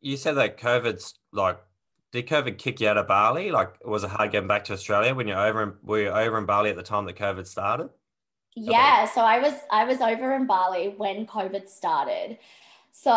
You 0.00 0.16
said 0.16 0.34
that 0.34 0.58
COVID's 0.58 1.14
like, 1.32 1.58
did 2.12 2.28
COVID 2.28 2.58
kick 2.58 2.80
you 2.80 2.88
out 2.88 2.98
of 2.98 3.08
Bali? 3.08 3.50
Like, 3.50 3.84
was 3.84 4.04
it 4.04 4.10
hard 4.10 4.30
getting 4.30 4.48
back 4.48 4.64
to 4.64 4.74
Australia 4.74 5.14
when 5.14 5.26
you're 5.26 5.38
over? 5.38 5.62
In, 5.62 5.72
were 5.82 6.02
you 6.02 6.08
over 6.08 6.38
in 6.38 6.46
Bali 6.46 6.70
at 6.70 6.76
the 6.76 6.82
time 6.82 7.06
that 7.06 7.16
COVID 7.16 7.46
started? 7.46 7.88
Yeah, 8.54 9.06
so 9.06 9.22
I 9.22 9.38
was 9.38 9.54
I 9.70 9.84
was 9.84 10.00
over 10.00 10.34
in 10.34 10.46
Bali 10.46 10.94
when 10.96 11.26
COVID 11.26 11.68
started. 11.68 12.38
So 12.92 13.10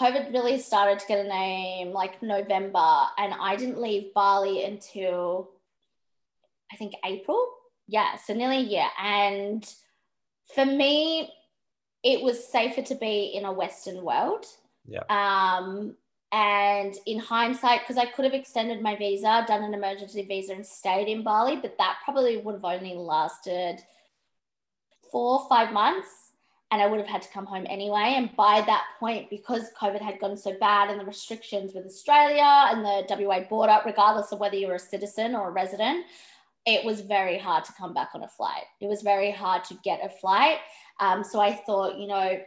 COVID 0.00 0.32
really 0.32 0.60
started 0.60 1.00
to 1.00 1.06
get 1.06 1.24
a 1.24 1.28
name 1.28 1.90
like 1.90 2.22
November, 2.22 3.06
and 3.18 3.34
I 3.38 3.56
didn't 3.56 3.80
leave 3.80 4.14
Bali 4.14 4.64
until 4.64 5.50
I 6.72 6.76
think 6.76 6.94
April. 7.04 7.44
Yeah, 7.88 8.16
so 8.16 8.34
nearly 8.34 8.58
a 8.58 8.60
year. 8.60 8.86
And 9.02 9.68
for 10.54 10.64
me, 10.64 11.28
it 12.04 12.22
was 12.22 12.46
safer 12.46 12.82
to 12.82 12.94
be 12.94 13.32
in 13.34 13.44
a 13.44 13.52
Western 13.52 14.04
world. 14.04 14.46
Yeah. 14.86 15.02
Um, 15.08 15.96
and 16.34 16.96
in 17.06 17.20
hindsight, 17.20 17.82
because 17.82 17.96
I 17.96 18.06
could 18.06 18.24
have 18.24 18.34
extended 18.34 18.82
my 18.82 18.96
visa, 18.96 19.44
done 19.46 19.62
an 19.62 19.72
emergency 19.72 20.22
visa, 20.22 20.54
and 20.54 20.66
stayed 20.66 21.06
in 21.06 21.22
Bali, 21.22 21.56
but 21.62 21.78
that 21.78 21.98
probably 22.04 22.38
would 22.38 22.56
have 22.56 22.64
only 22.64 22.94
lasted 22.94 23.76
four 25.12 25.46
five 25.48 25.72
months 25.72 26.08
and 26.72 26.82
I 26.82 26.86
would 26.86 26.98
have 26.98 27.08
had 27.08 27.22
to 27.22 27.28
come 27.28 27.46
home 27.46 27.66
anyway. 27.68 28.14
And 28.16 28.34
by 28.34 28.64
that 28.66 28.82
point, 28.98 29.30
because 29.30 29.70
COVID 29.80 30.00
had 30.00 30.18
gone 30.18 30.36
so 30.36 30.56
bad 30.58 30.90
and 30.90 30.98
the 30.98 31.04
restrictions 31.04 31.72
with 31.72 31.86
Australia 31.86 32.42
and 32.42 32.84
the 32.84 33.06
WA 33.08 33.40
border, 33.48 33.78
regardless 33.86 34.32
of 34.32 34.40
whether 34.40 34.56
you're 34.56 34.74
a 34.74 34.78
citizen 34.80 35.36
or 35.36 35.50
a 35.50 35.52
resident, 35.52 36.04
it 36.66 36.84
was 36.84 37.00
very 37.00 37.38
hard 37.38 37.64
to 37.66 37.72
come 37.74 37.94
back 37.94 38.10
on 38.14 38.24
a 38.24 38.28
flight. 38.28 38.64
It 38.80 38.88
was 38.88 39.02
very 39.02 39.30
hard 39.30 39.62
to 39.64 39.78
get 39.84 40.04
a 40.04 40.08
flight. 40.08 40.56
Um, 40.98 41.22
so 41.22 41.38
I 41.38 41.52
thought, 41.52 41.96
you 41.96 42.08
know, 42.08 42.40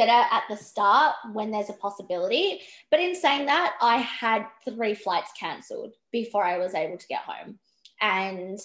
better 0.00 0.26
at 0.30 0.44
the 0.48 0.56
start 0.56 1.14
when 1.32 1.50
there's 1.50 1.68
a 1.68 1.74
possibility. 1.74 2.60
But 2.90 3.00
in 3.00 3.14
saying 3.14 3.46
that, 3.46 3.74
I 3.82 3.98
had 3.98 4.46
three 4.64 4.94
flights 4.94 5.30
cancelled 5.38 5.92
before 6.10 6.42
I 6.42 6.56
was 6.56 6.74
able 6.74 6.96
to 6.96 7.06
get 7.06 7.20
home. 7.20 7.58
And 8.00 8.58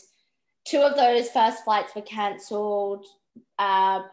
two 0.65 0.79
of 0.79 0.95
those 0.95 1.29
first 1.29 1.65
flights 1.65 1.93
were 1.93 2.03
cancelled 2.03 3.05
uh, 3.59 4.03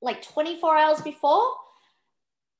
like 0.00 0.22
24 0.22 0.76
hours 0.78 1.00
before. 1.02 1.46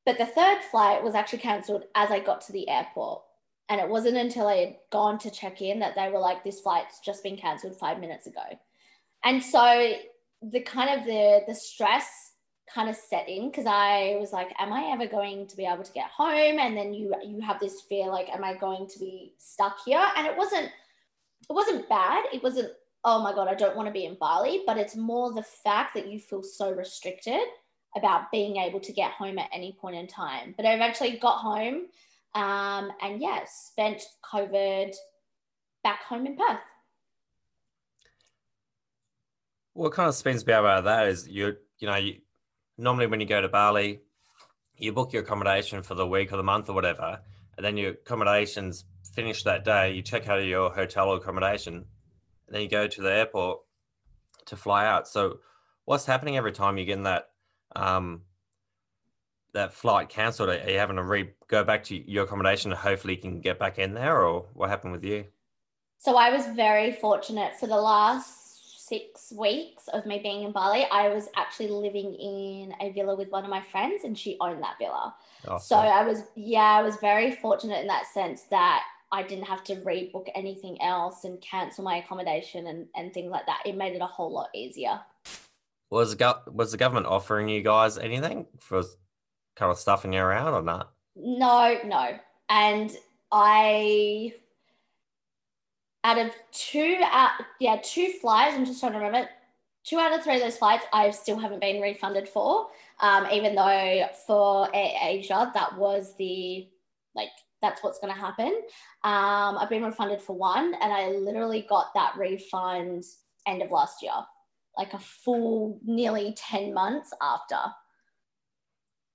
But 0.04 0.18
the 0.18 0.26
third 0.26 0.62
flight 0.70 1.02
was 1.02 1.14
actually 1.14 1.38
cancelled 1.38 1.84
as 1.94 2.10
I 2.10 2.20
got 2.20 2.42
to 2.42 2.52
the 2.52 2.68
airport. 2.68 3.22
And 3.70 3.80
it 3.80 3.88
wasn't 3.88 4.18
until 4.18 4.48
I 4.48 4.56
had 4.56 4.76
gone 4.90 5.18
to 5.20 5.30
check 5.30 5.62
in 5.62 5.78
that 5.78 5.94
they 5.94 6.10
were 6.10 6.18
like, 6.18 6.44
this 6.44 6.60
flight's 6.60 7.00
just 7.00 7.22
been 7.22 7.38
cancelled 7.38 7.78
five 7.78 7.98
minutes 7.98 8.26
ago. 8.26 8.42
And 9.24 9.42
so 9.42 9.94
the 10.42 10.60
kind 10.60 11.00
of 11.00 11.06
the 11.06 11.44
the 11.46 11.54
stress 11.54 12.31
kind 12.72 12.88
of 12.88 12.96
set 12.96 13.28
in 13.28 13.50
because 13.50 13.66
I 13.66 14.16
was 14.20 14.32
like, 14.32 14.52
am 14.58 14.72
I 14.72 14.90
ever 14.92 15.06
going 15.06 15.46
to 15.46 15.56
be 15.56 15.66
able 15.66 15.82
to 15.82 15.92
get 15.92 16.10
home? 16.10 16.58
And 16.58 16.76
then 16.76 16.94
you 16.94 17.14
you 17.24 17.40
have 17.40 17.60
this 17.60 17.82
fear 17.82 18.06
like, 18.08 18.28
am 18.28 18.44
I 18.44 18.54
going 18.54 18.86
to 18.88 18.98
be 18.98 19.34
stuck 19.38 19.78
here? 19.84 20.04
And 20.16 20.26
it 20.26 20.36
wasn't 20.36 20.70
it 21.48 21.52
wasn't 21.52 21.88
bad. 21.88 22.24
It 22.32 22.42
wasn't, 22.42 22.72
oh 23.04 23.22
my 23.22 23.32
God, 23.32 23.48
I 23.48 23.54
don't 23.54 23.76
want 23.76 23.86
to 23.88 23.92
be 23.92 24.06
in 24.06 24.16
Bali, 24.18 24.62
but 24.66 24.78
it's 24.78 24.96
more 24.96 25.32
the 25.32 25.42
fact 25.42 25.94
that 25.94 26.08
you 26.08 26.18
feel 26.18 26.42
so 26.42 26.72
restricted 26.72 27.40
about 27.96 28.30
being 28.30 28.56
able 28.56 28.80
to 28.80 28.92
get 28.92 29.12
home 29.12 29.38
at 29.38 29.50
any 29.52 29.76
point 29.80 29.96
in 29.96 30.06
time. 30.06 30.54
But 30.56 30.66
I 30.66 30.74
eventually 30.74 31.18
got 31.18 31.38
home 31.38 31.86
um, 32.34 32.90
and 33.02 33.20
yeah, 33.20 33.40
spent 33.46 34.02
COVID 34.32 34.94
back 35.84 36.02
home 36.04 36.26
in 36.26 36.36
Perth. 36.36 36.60
What 39.74 39.92
kind 39.92 40.08
of 40.08 40.14
spins 40.14 40.46
me 40.46 40.52
about 40.52 40.84
that 40.84 41.08
is 41.08 41.28
you, 41.28 41.56
you 41.78 41.88
know, 41.88 41.96
you, 41.96 42.18
normally 42.82 43.06
when 43.06 43.20
you 43.20 43.26
go 43.26 43.40
to 43.40 43.48
Bali, 43.48 44.00
you 44.76 44.92
book 44.92 45.12
your 45.12 45.22
accommodation 45.22 45.82
for 45.82 45.94
the 45.94 46.06
week 46.06 46.32
or 46.32 46.36
the 46.36 46.42
month 46.42 46.68
or 46.68 46.74
whatever, 46.74 47.20
and 47.56 47.64
then 47.64 47.76
your 47.76 47.92
accommodation's 47.92 48.84
finished 49.14 49.44
that 49.44 49.64
day. 49.64 49.92
You 49.92 50.02
check 50.02 50.28
out 50.28 50.40
of 50.40 50.44
your 50.44 50.70
hotel 50.70 51.08
or 51.08 51.16
accommodation, 51.16 51.74
and 51.74 51.84
then 52.54 52.62
you 52.62 52.68
go 52.68 52.88
to 52.88 53.00
the 53.00 53.12
airport 53.12 53.60
to 54.46 54.56
fly 54.56 54.86
out. 54.86 55.06
So, 55.06 55.38
what's 55.84 56.04
happening 56.04 56.36
every 56.36 56.52
time 56.52 56.76
you 56.76 56.84
get 56.84 57.02
that 57.04 57.30
um, 57.76 58.22
that 59.54 59.72
flight 59.72 60.08
cancelled? 60.08 60.48
Are 60.48 60.70
you 60.70 60.78
having 60.78 60.96
to 60.96 61.04
re 61.04 61.30
go 61.46 61.62
back 61.62 61.84
to 61.84 62.10
your 62.10 62.24
accommodation 62.24 62.72
and 62.72 62.80
hopefully 62.80 63.14
you 63.14 63.20
can 63.20 63.40
get 63.40 63.58
back 63.58 63.78
in 63.78 63.94
there, 63.94 64.22
or 64.26 64.46
what 64.54 64.68
happened 64.68 64.92
with 64.92 65.04
you? 65.04 65.26
So 65.98 66.16
I 66.16 66.30
was 66.30 66.46
very 66.56 66.90
fortunate 66.90 67.52
for 67.60 67.68
the 67.68 67.80
last 67.80 68.41
six 68.92 69.32
weeks 69.32 69.88
of 69.88 70.04
me 70.04 70.18
being 70.18 70.42
in 70.42 70.52
Bali. 70.52 70.86
I 70.92 71.08
was 71.08 71.28
actually 71.34 71.68
living 71.68 72.14
in 72.14 72.74
a 72.78 72.92
villa 72.92 73.16
with 73.16 73.30
one 73.30 73.42
of 73.42 73.48
my 73.48 73.62
friends, 73.62 74.04
and 74.04 74.18
she 74.18 74.36
owned 74.38 74.62
that 74.62 74.76
villa. 74.78 75.14
Oh, 75.48 75.56
so 75.56 75.76
I 75.76 76.04
was, 76.04 76.24
yeah, 76.34 76.60
I 76.78 76.82
was 76.82 76.96
very 76.96 77.32
fortunate 77.32 77.80
in 77.80 77.86
that 77.86 78.06
sense 78.06 78.42
that 78.50 78.82
I 79.10 79.22
didn't 79.22 79.44
have 79.44 79.64
to 79.64 79.76
rebook 79.76 80.28
anything 80.34 80.80
else 80.82 81.24
and 81.24 81.40
cancel 81.40 81.84
my 81.84 81.96
accommodation 81.96 82.66
and, 82.66 82.86
and 82.94 83.14
things 83.14 83.30
like 83.30 83.46
that. 83.46 83.62
It 83.64 83.78
made 83.78 83.94
it 83.94 84.02
a 84.02 84.06
whole 84.06 84.30
lot 84.30 84.50
easier. 84.54 85.00
Was 85.88 86.14
the, 86.14 86.38
was 86.48 86.72
the 86.72 86.78
government 86.78 87.06
offering 87.06 87.48
you 87.48 87.62
guys 87.62 87.96
anything 87.96 88.46
for 88.58 88.82
kind 89.56 89.70
of 89.70 89.78
stuffing 89.78 90.12
you 90.12 90.20
around 90.20 90.52
or 90.52 90.62
not? 90.62 90.92
No, 91.16 91.78
no. 91.84 92.18
And 92.50 92.94
I, 93.30 94.34
out 96.04 96.18
of 96.18 96.32
two, 96.52 96.98
yeah, 97.60 97.80
two 97.82 98.12
flights, 98.20 98.56
I'm 98.56 98.64
just 98.64 98.80
trying 98.80 98.92
to 98.92 98.98
remember, 98.98 99.28
two 99.84 99.98
out 99.98 100.12
of 100.12 100.22
three 100.22 100.36
of 100.36 100.42
those 100.42 100.56
flights 100.56 100.84
I 100.92 101.10
still 101.10 101.38
haven't 101.38 101.60
been 101.60 101.80
refunded 101.80 102.28
for. 102.28 102.68
Um, 103.00 103.26
even 103.32 103.54
though 103.54 104.06
for 104.26 104.68
Asia, 104.74 105.50
that 105.54 105.76
was 105.76 106.14
the 106.16 106.68
like 107.14 107.30
that's 107.60 107.82
what's 107.82 107.98
going 107.98 108.12
to 108.12 108.18
happen. 108.18 108.52
Um, 109.04 109.58
I've 109.58 109.68
been 109.68 109.84
refunded 109.84 110.20
for 110.20 110.36
one, 110.36 110.74
and 110.80 110.92
I 110.92 111.10
literally 111.10 111.66
got 111.68 111.94
that 111.94 112.14
refund 112.16 113.04
end 113.46 113.62
of 113.62 113.70
last 113.70 114.02
year, 114.02 114.12
like 114.76 114.92
a 114.94 114.98
full 114.98 115.80
nearly 115.84 116.34
10 116.36 116.74
months 116.74 117.12
after. 117.22 117.58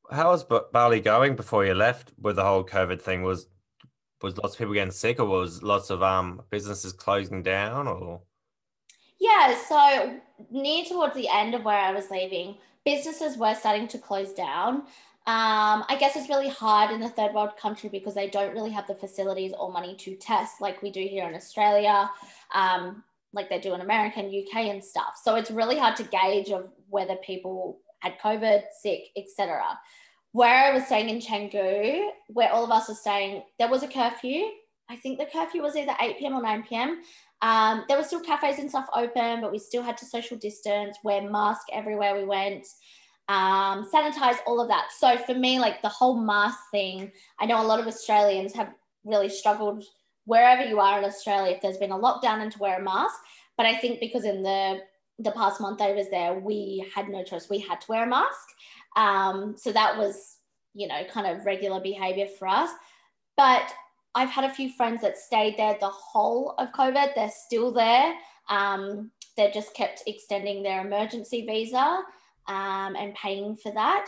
How 0.09 0.29
was 0.31 0.45
Bali 0.71 1.01
going 1.01 1.35
before 1.35 1.65
you 1.65 1.73
left 1.73 2.13
with 2.19 2.37
the 2.37 2.43
whole 2.45 2.63
COVID 2.63 3.01
thing? 3.01 3.23
Was 3.23 3.47
was 4.21 4.37
lots 4.37 4.53
of 4.53 4.59
people 4.59 4.73
getting 4.73 4.91
sick, 4.91 5.19
or 5.19 5.25
was 5.25 5.63
lots 5.63 5.89
of 5.89 6.01
um 6.03 6.41
businesses 6.49 6.93
closing 6.93 7.43
down, 7.43 7.87
or? 7.87 8.21
Yeah, 9.19 9.57
so 9.67 10.19
near 10.51 10.85
towards 10.85 11.15
the 11.15 11.27
end 11.27 11.55
of 11.55 11.63
where 11.63 11.77
I 11.77 11.91
was 11.91 12.11
leaving, 12.11 12.57
businesses 12.85 13.37
were 13.37 13.55
starting 13.55 13.87
to 13.89 13.97
close 13.97 14.33
down. 14.33 14.83
Um, 15.27 15.83
I 15.89 15.97
guess 15.99 16.15
it's 16.15 16.29
really 16.29 16.47
hard 16.47 16.89
in 16.91 17.01
the 17.01 17.09
third 17.09 17.33
world 17.33 17.57
country 17.57 17.89
because 17.89 18.13
they 18.13 18.29
don't 18.29 18.53
really 18.53 18.71
have 18.71 18.87
the 18.87 18.95
facilities 18.95 19.51
or 19.59 19.69
money 19.69 19.93
to 19.97 20.15
test 20.15 20.61
like 20.61 20.81
we 20.81 20.89
do 20.89 21.01
here 21.01 21.27
in 21.27 21.35
Australia, 21.35 22.09
um, 22.53 23.03
like 23.33 23.49
they 23.49 23.59
do 23.59 23.73
in 23.73 23.81
America 23.81 24.19
and 24.19 24.33
UK 24.33 24.67
and 24.67 24.81
stuff. 24.81 25.19
So 25.21 25.35
it's 25.35 25.51
really 25.51 25.77
hard 25.77 25.97
to 25.97 26.03
gauge 26.03 26.49
of 26.49 26.69
whether 26.87 27.17
people 27.17 27.81
had 27.99 28.17
COVID, 28.19 28.63
sick, 28.79 29.09
etc. 29.17 29.77
Where 30.31 30.71
I 30.71 30.73
was 30.73 30.85
staying 30.85 31.09
in 31.09 31.19
Canggu, 31.19 32.09
where 32.27 32.51
all 32.51 32.63
of 32.63 32.71
us 32.71 32.87
were 32.89 32.95
staying, 32.95 33.43
there 33.59 33.69
was 33.69 33.83
a 33.83 33.87
curfew. 33.87 34.43
I 34.89 34.95
think 34.95 35.19
the 35.19 35.25
curfew 35.25 35.61
was 35.61 35.75
either 35.75 35.95
8 35.99 36.19
p.m. 36.19 36.33
or 36.33 36.41
9 36.41 36.63
p.m. 36.63 37.01
Um, 37.41 37.85
there 37.87 37.97
were 37.97 38.03
still 38.03 38.21
cafes 38.21 38.59
and 38.59 38.69
stuff 38.69 38.87
open, 38.95 39.41
but 39.41 39.51
we 39.51 39.59
still 39.59 39.83
had 39.83 39.97
to 39.97 40.05
social 40.05 40.37
distance, 40.37 40.97
wear 41.03 41.21
mask 41.21 41.67
everywhere 41.73 42.15
we 42.15 42.25
went 42.25 42.67
um, 43.29 43.89
sanitize, 43.93 44.37
all 44.45 44.61
of 44.61 44.69
that. 44.69 44.87
So 44.97 45.17
for 45.17 45.33
me, 45.33 45.59
like 45.59 45.81
the 45.81 45.89
whole 45.89 46.19
mask 46.19 46.57
thing, 46.71 47.11
I 47.39 47.45
know 47.45 47.61
a 47.61 47.65
lot 47.65 47.79
of 47.79 47.87
Australians 47.87 48.53
have 48.53 48.73
really 49.03 49.29
struggled 49.29 49.83
wherever 50.25 50.63
you 50.63 50.79
are 50.79 50.99
in 50.99 51.05
Australia 51.05 51.55
if 51.55 51.61
there's 51.61 51.77
been 51.77 51.91
a 51.91 51.99
lockdown 51.99 52.41
and 52.41 52.51
to 52.51 52.59
wear 52.59 52.79
a 52.79 52.83
mask. 52.83 53.15
But 53.57 53.65
I 53.65 53.77
think 53.77 53.99
because 53.99 54.25
in 54.25 54.43
the 54.43 54.81
the 55.19 55.31
past 55.31 55.59
month 55.59 55.81
I 55.81 55.93
was 55.93 56.11
there, 56.11 56.35
we 56.35 56.85
had 56.93 57.09
no 57.09 57.23
choice. 57.23 57.49
We 57.49 57.57
had 57.57 57.81
to 57.81 57.87
wear 57.89 58.03
a 58.03 58.07
mask. 58.07 58.49
Um, 58.97 59.55
so 59.57 59.71
that 59.71 59.97
was, 59.97 60.37
you 60.73 60.87
know, 60.87 61.03
kind 61.09 61.27
of 61.27 61.45
regular 61.45 61.79
behavior 61.79 62.27
for 62.27 62.47
us. 62.47 62.71
But 63.37 63.71
I've 64.15 64.29
had 64.29 64.49
a 64.49 64.53
few 64.53 64.71
friends 64.71 65.01
that 65.01 65.17
stayed 65.17 65.57
there 65.57 65.77
the 65.79 65.87
whole 65.87 66.55
of 66.57 66.73
COVID. 66.73 67.13
They're 67.15 67.31
still 67.31 67.71
there. 67.71 68.15
Um, 68.49 69.11
they 69.37 69.51
just 69.51 69.75
kept 69.75 70.03
extending 70.07 70.63
their 70.63 70.85
emergency 70.85 71.45
visa 71.45 72.01
um, 72.47 72.95
and 72.95 73.13
paying 73.13 73.55
for 73.55 73.71
that. 73.73 74.07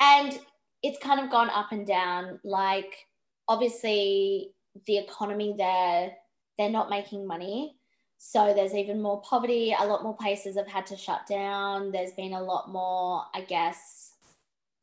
And 0.00 0.38
it's 0.82 0.98
kind 0.98 1.20
of 1.20 1.30
gone 1.30 1.50
up 1.50 1.70
and 1.70 1.86
down. 1.86 2.40
Like, 2.42 3.06
obviously, 3.46 4.50
the 4.86 4.98
economy 4.98 5.54
there, 5.56 6.12
they're 6.58 6.68
not 6.68 6.90
making 6.90 7.26
money. 7.26 7.76
So 8.18 8.52
there's 8.52 8.74
even 8.74 9.00
more 9.00 9.20
poverty. 9.20 9.76
A 9.78 9.86
lot 9.86 10.02
more 10.02 10.16
places 10.16 10.56
have 10.56 10.66
had 10.66 10.86
to 10.86 10.96
shut 10.96 11.20
down. 11.28 11.92
There's 11.92 12.12
been 12.12 12.32
a 12.32 12.42
lot 12.42 12.72
more, 12.72 13.22
I 13.34 13.42
guess, 13.42 14.12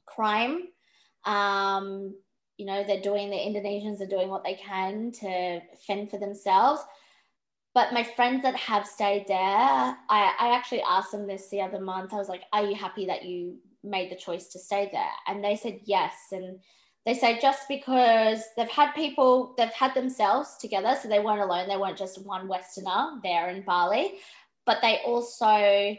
crime. 0.05 0.67
Um, 1.25 2.15
you 2.57 2.65
know, 2.65 2.83
they're 2.85 3.01
doing, 3.01 3.29
the 3.29 3.35
Indonesians 3.35 4.01
are 4.01 4.09
doing 4.09 4.29
what 4.29 4.43
they 4.43 4.55
can 4.55 5.11
to 5.19 5.59
fend 5.87 6.09
for 6.09 6.19
themselves. 6.19 6.81
But 7.73 7.93
my 7.93 8.03
friends 8.03 8.43
that 8.43 8.55
have 8.55 8.85
stayed 8.85 9.25
there, 9.27 9.37
I, 9.37 9.97
I 10.09 10.55
actually 10.55 10.83
asked 10.87 11.11
them 11.11 11.25
this 11.25 11.49
the 11.49 11.61
other 11.61 11.79
month. 11.79 12.13
I 12.13 12.17
was 12.17 12.29
like, 12.29 12.43
Are 12.53 12.63
you 12.63 12.75
happy 12.75 13.07
that 13.07 13.25
you 13.25 13.57
made 13.83 14.11
the 14.11 14.15
choice 14.15 14.47
to 14.49 14.59
stay 14.59 14.89
there? 14.91 15.09
And 15.27 15.43
they 15.43 15.55
said 15.55 15.79
yes. 15.85 16.13
And 16.31 16.59
they 17.05 17.15
say 17.15 17.39
just 17.41 17.67
because 17.67 18.43
they've 18.55 18.69
had 18.69 18.93
people, 18.93 19.55
they've 19.57 19.69
had 19.69 19.95
themselves 19.95 20.55
together, 20.61 20.95
so 21.01 21.09
they 21.09 21.19
weren't 21.19 21.41
alone. 21.41 21.67
They 21.67 21.77
weren't 21.77 21.97
just 21.97 22.23
one 22.23 22.47
Westerner 22.47 23.19
there 23.23 23.49
in 23.49 23.63
Bali, 23.63 24.19
but 24.65 24.77
they 24.81 24.99
also 25.05 25.97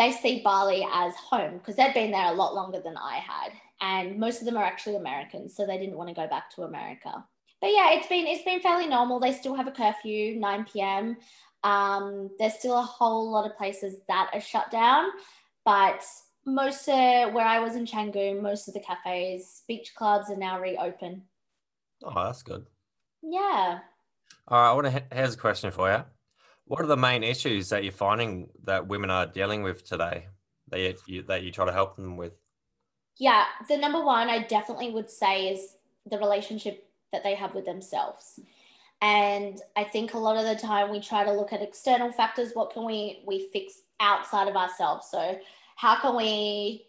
they 0.00 0.12
see 0.12 0.40
Bali 0.42 0.84
as 0.92 1.14
home 1.14 1.58
because 1.58 1.76
they'd 1.76 1.94
been 1.94 2.10
there 2.10 2.32
a 2.32 2.34
lot 2.34 2.54
longer 2.54 2.80
than 2.80 2.96
I 2.96 3.16
had, 3.16 3.52
and 3.80 4.18
most 4.18 4.40
of 4.40 4.46
them 4.46 4.56
are 4.56 4.64
actually 4.64 4.96
Americans, 4.96 5.54
so 5.54 5.64
they 5.64 5.78
didn't 5.78 5.96
want 5.96 6.08
to 6.08 6.14
go 6.14 6.26
back 6.26 6.50
to 6.56 6.62
America 6.62 7.24
but 7.60 7.68
yeah, 7.72 7.92
it's 7.92 8.06
been 8.06 8.26
it's 8.26 8.44
been 8.44 8.60
fairly 8.60 8.86
normal. 8.86 9.20
They 9.20 9.32
still 9.32 9.54
have 9.54 9.66
a 9.66 9.72
curfew, 9.72 10.36
9 10.36 10.66
p.m. 10.72 11.16
Um, 11.62 12.30
there's 12.38 12.54
still 12.54 12.78
a 12.78 12.82
whole 12.82 13.30
lot 13.30 13.48
of 13.48 13.56
places 13.56 13.96
that 14.08 14.30
are 14.32 14.40
shut 14.40 14.70
down, 14.70 15.10
but 15.64 16.02
most 16.46 16.88
of 16.88 17.34
where 17.34 17.46
I 17.46 17.60
was 17.60 17.76
in 17.76 17.84
Canggu, 17.84 18.40
most 18.40 18.66
of 18.66 18.74
the 18.74 18.80
cafes, 18.80 19.62
beach 19.68 19.92
clubs 19.94 20.30
are 20.30 20.36
now 20.36 20.58
reopen. 20.58 21.22
Oh, 22.02 22.24
that's 22.24 22.42
good. 22.42 22.66
Yeah. 23.22 23.80
All 24.48 24.58
right, 24.58 24.70
I 24.70 24.72
want 24.72 24.86
to 24.86 25.14
here's 25.14 25.34
a 25.34 25.38
question 25.38 25.70
for 25.70 25.90
you. 25.92 26.02
What 26.70 26.80
are 26.80 26.86
the 26.86 26.96
main 26.96 27.24
issues 27.24 27.68
that 27.70 27.82
you're 27.82 27.90
finding 27.90 28.48
that 28.62 28.86
women 28.86 29.10
are 29.10 29.26
dealing 29.26 29.64
with 29.64 29.84
today 29.84 30.28
that 30.68 30.94
you, 31.08 31.24
that 31.24 31.42
you 31.42 31.50
try 31.50 31.66
to 31.66 31.72
help 31.72 31.96
them 31.96 32.16
with? 32.16 32.32
Yeah, 33.18 33.46
the 33.68 33.76
number 33.76 34.04
one 34.04 34.28
I 34.28 34.44
definitely 34.44 34.92
would 34.92 35.10
say 35.10 35.48
is 35.48 35.74
the 36.08 36.16
relationship 36.16 36.88
that 37.10 37.24
they 37.24 37.34
have 37.34 37.56
with 37.56 37.64
themselves. 37.64 38.38
And 39.02 39.60
I 39.74 39.82
think 39.82 40.14
a 40.14 40.18
lot 40.18 40.36
of 40.36 40.44
the 40.44 40.54
time 40.54 40.92
we 40.92 41.00
try 41.00 41.24
to 41.24 41.32
look 41.32 41.52
at 41.52 41.60
external 41.60 42.12
factors. 42.12 42.52
What 42.54 42.72
can 42.72 42.86
we 42.86 43.24
we 43.26 43.48
fix 43.52 43.80
outside 43.98 44.46
of 44.46 44.54
ourselves? 44.54 45.08
So 45.10 45.40
how 45.74 46.00
can 46.00 46.14
we 46.14 46.86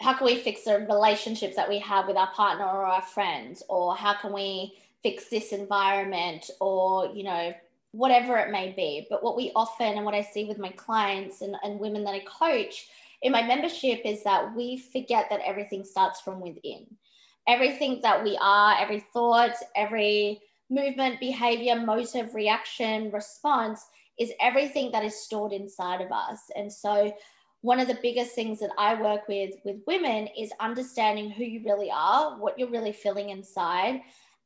how 0.00 0.14
can 0.14 0.26
we 0.26 0.34
fix 0.34 0.64
the 0.64 0.84
relationships 0.90 1.54
that 1.54 1.68
we 1.68 1.78
have 1.78 2.08
with 2.08 2.16
our 2.16 2.32
partner 2.32 2.64
or 2.64 2.86
our 2.86 3.02
friends? 3.02 3.62
Or 3.68 3.94
how 3.94 4.14
can 4.14 4.32
we 4.32 4.78
fix 5.04 5.28
this 5.28 5.52
environment 5.52 6.50
or, 6.60 7.06
you 7.14 7.22
know, 7.22 7.54
whatever 7.92 8.38
it 8.38 8.50
may 8.50 8.72
be. 8.72 9.06
But 9.10 9.22
what 9.22 9.36
we 9.36 9.52
often 9.54 9.96
and 9.96 10.04
what 10.04 10.14
I 10.14 10.22
see 10.22 10.44
with 10.44 10.58
my 10.58 10.70
clients 10.70 11.42
and, 11.42 11.56
and 11.62 11.80
women 11.80 12.04
that 12.04 12.14
I 12.14 12.20
coach 12.20 12.88
in 13.22 13.32
my 13.32 13.42
membership 13.42 14.00
is 14.04 14.22
that 14.24 14.54
we 14.54 14.78
forget 14.78 15.26
that 15.30 15.40
everything 15.44 15.84
starts 15.84 16.20
from 16.20 16.40
within. 16.40 16.86
Everything 17.48 18.00
that 18.02 18.22
we 18.22 18.38
are, 18.40 18.76
every 18.78 19.00
thought, 19.12 19.54
every 19.74 20.40
movement, 20.70 21.20
behavior, 21.20 21.78
motive, 21.78 22.34
reaction, 22.34 23.10
response 23.10 23.86
is 24.18 24.32
everything 24.40 24.92
that 24.92 25.04
is 25.04 25.20
stored 25.20 25.52
inside 25.52 26.00
of 26.00 26.12
us. 26.12 26.50
And 26.54 26.72
so 26.72 27.12
one 27.62 27.80
of 27.80 27.88
the 27.88 27.98
biggest 28.00 28.34
things 28.34 28.60
that 28.60 28.70
I 28.78 29.00
work 29.00 29.28
with 29.28 29.54
with 29.64 29.82
women 29.86 30.28
is 30.38 30.52
understanding 30.60 31.30
who 31.30 31.44
you 31.44 31.62
really 31.64 31.90
are, 31.92 32.38
what 32.38 32.58
you're 32.58 32.70
really 32.70 32.92
feeling 32.92 33.30
inside. 33.30 34.00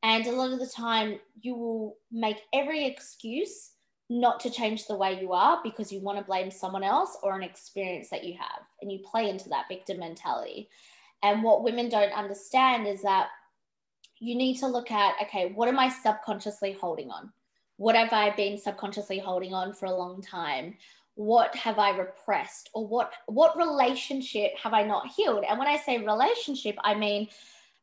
And 0.04 0.26
a 0.26 0.32
lot 0.32 0.52
of 0.52 0.58
the 0.58 0.66
time 0.66 1.18
you 1.40 1.54
will 1.54 1.96
make 2.12 2.42
every 2.52 2.84
excuse 2.84 3.70
not 4.10 4.38
to 4.40 4.50
change 4.50 4.86
the 4.86 4.94
way 4.94 5.18
you 5.18 5.32
are 5.32 5.60
because 5.64 5.90
you 5.90 5.98
want 5.98 6.18
to 6.18 6.24
blame 6.24 6.50
someone 6.50 6.84
else 6.84 7.16
or 7.22 7.34
an 7.34 7.42
experience 7.42 8.10
that 8.10 8.22
you 8.22 8.34
have 8.38 8.60
and 8.82 8.92
you 8.92 8.98
play 9.10 9.30
into 9.30 9.48
that 9.48 9.64
victim 9.66 9.98
mentality. 9.98 10.68
And 11.22 11.42
what 11.42 11.64
women 11.64 11.88
don't 11.88 12.12
understand 12.12 12.86
is 12.86 13.00
that 13.00 13.28
you 14.20 14.36
need 14.36 14.58
to 14.58 14.66
look 14.66 14.90
at 14.90 15.14
okay, 15.22 15.52
what 15.54 15.68
am 15.68 15.78
I 15.78 15.88
subconsciously 15.88 16.76
holding 16.78 17.10
on? 17.10 17.32
What 17.78 17.96
have 17.96 18.12
I 18.12 18.28
been 18.36 18.58
subconsciously 18.58 19.18
holding 19.18 19.54
on 19.54 19.72
for 19.72 19.86
a 19.86 19.96
long 19.96 20.20
time? 20.20 20.76
What 21.14 21.56
have 21.56 21.78
I 21.78 21.96
repressed 21.96 22.68
or 22.74 22.86
what 22.86 23.10
what 23.26 23.56
relationship 23.56 24.52
have 24.62 24.74
I 24.74 24.82
not 24.82 25.06
healed? 25.16 25.44
And 25.48 25.58
when 25.58 25.68
I 25.68 25.78
say 25.78 25.96
relationship, 25.96 26.76
I 26.84 26.94
mean 26.94 27.28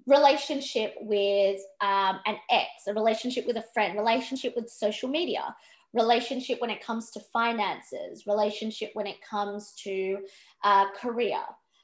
relationship 0.07 0.95
with 1.01 1.61
um, 1.81 2.19
an 2.25 2.37
ex, 2.49 2.67
a 2.87 2.93
relationship 2.93 3.45
with 3.45 3.57
a 3.57 3.65
friend, 3.73 3.97
relationship 3.97 4.53
with 4.55 4.69
social 4.69 5.09
media, 5.09 5.55
relationship 5.93 6.59
when 6.61 6.69
it 6.69 6.83
comes 6.83 7.11
to 7.11 7.19
finances, 7.19 8.25
relationship 8.25 8.91
when 8.93 9.07
it 9.07 9.17
comes 9.27 9.73
to 9.83 10.19
uh, 10.63 10.85
career. 10.91 11.39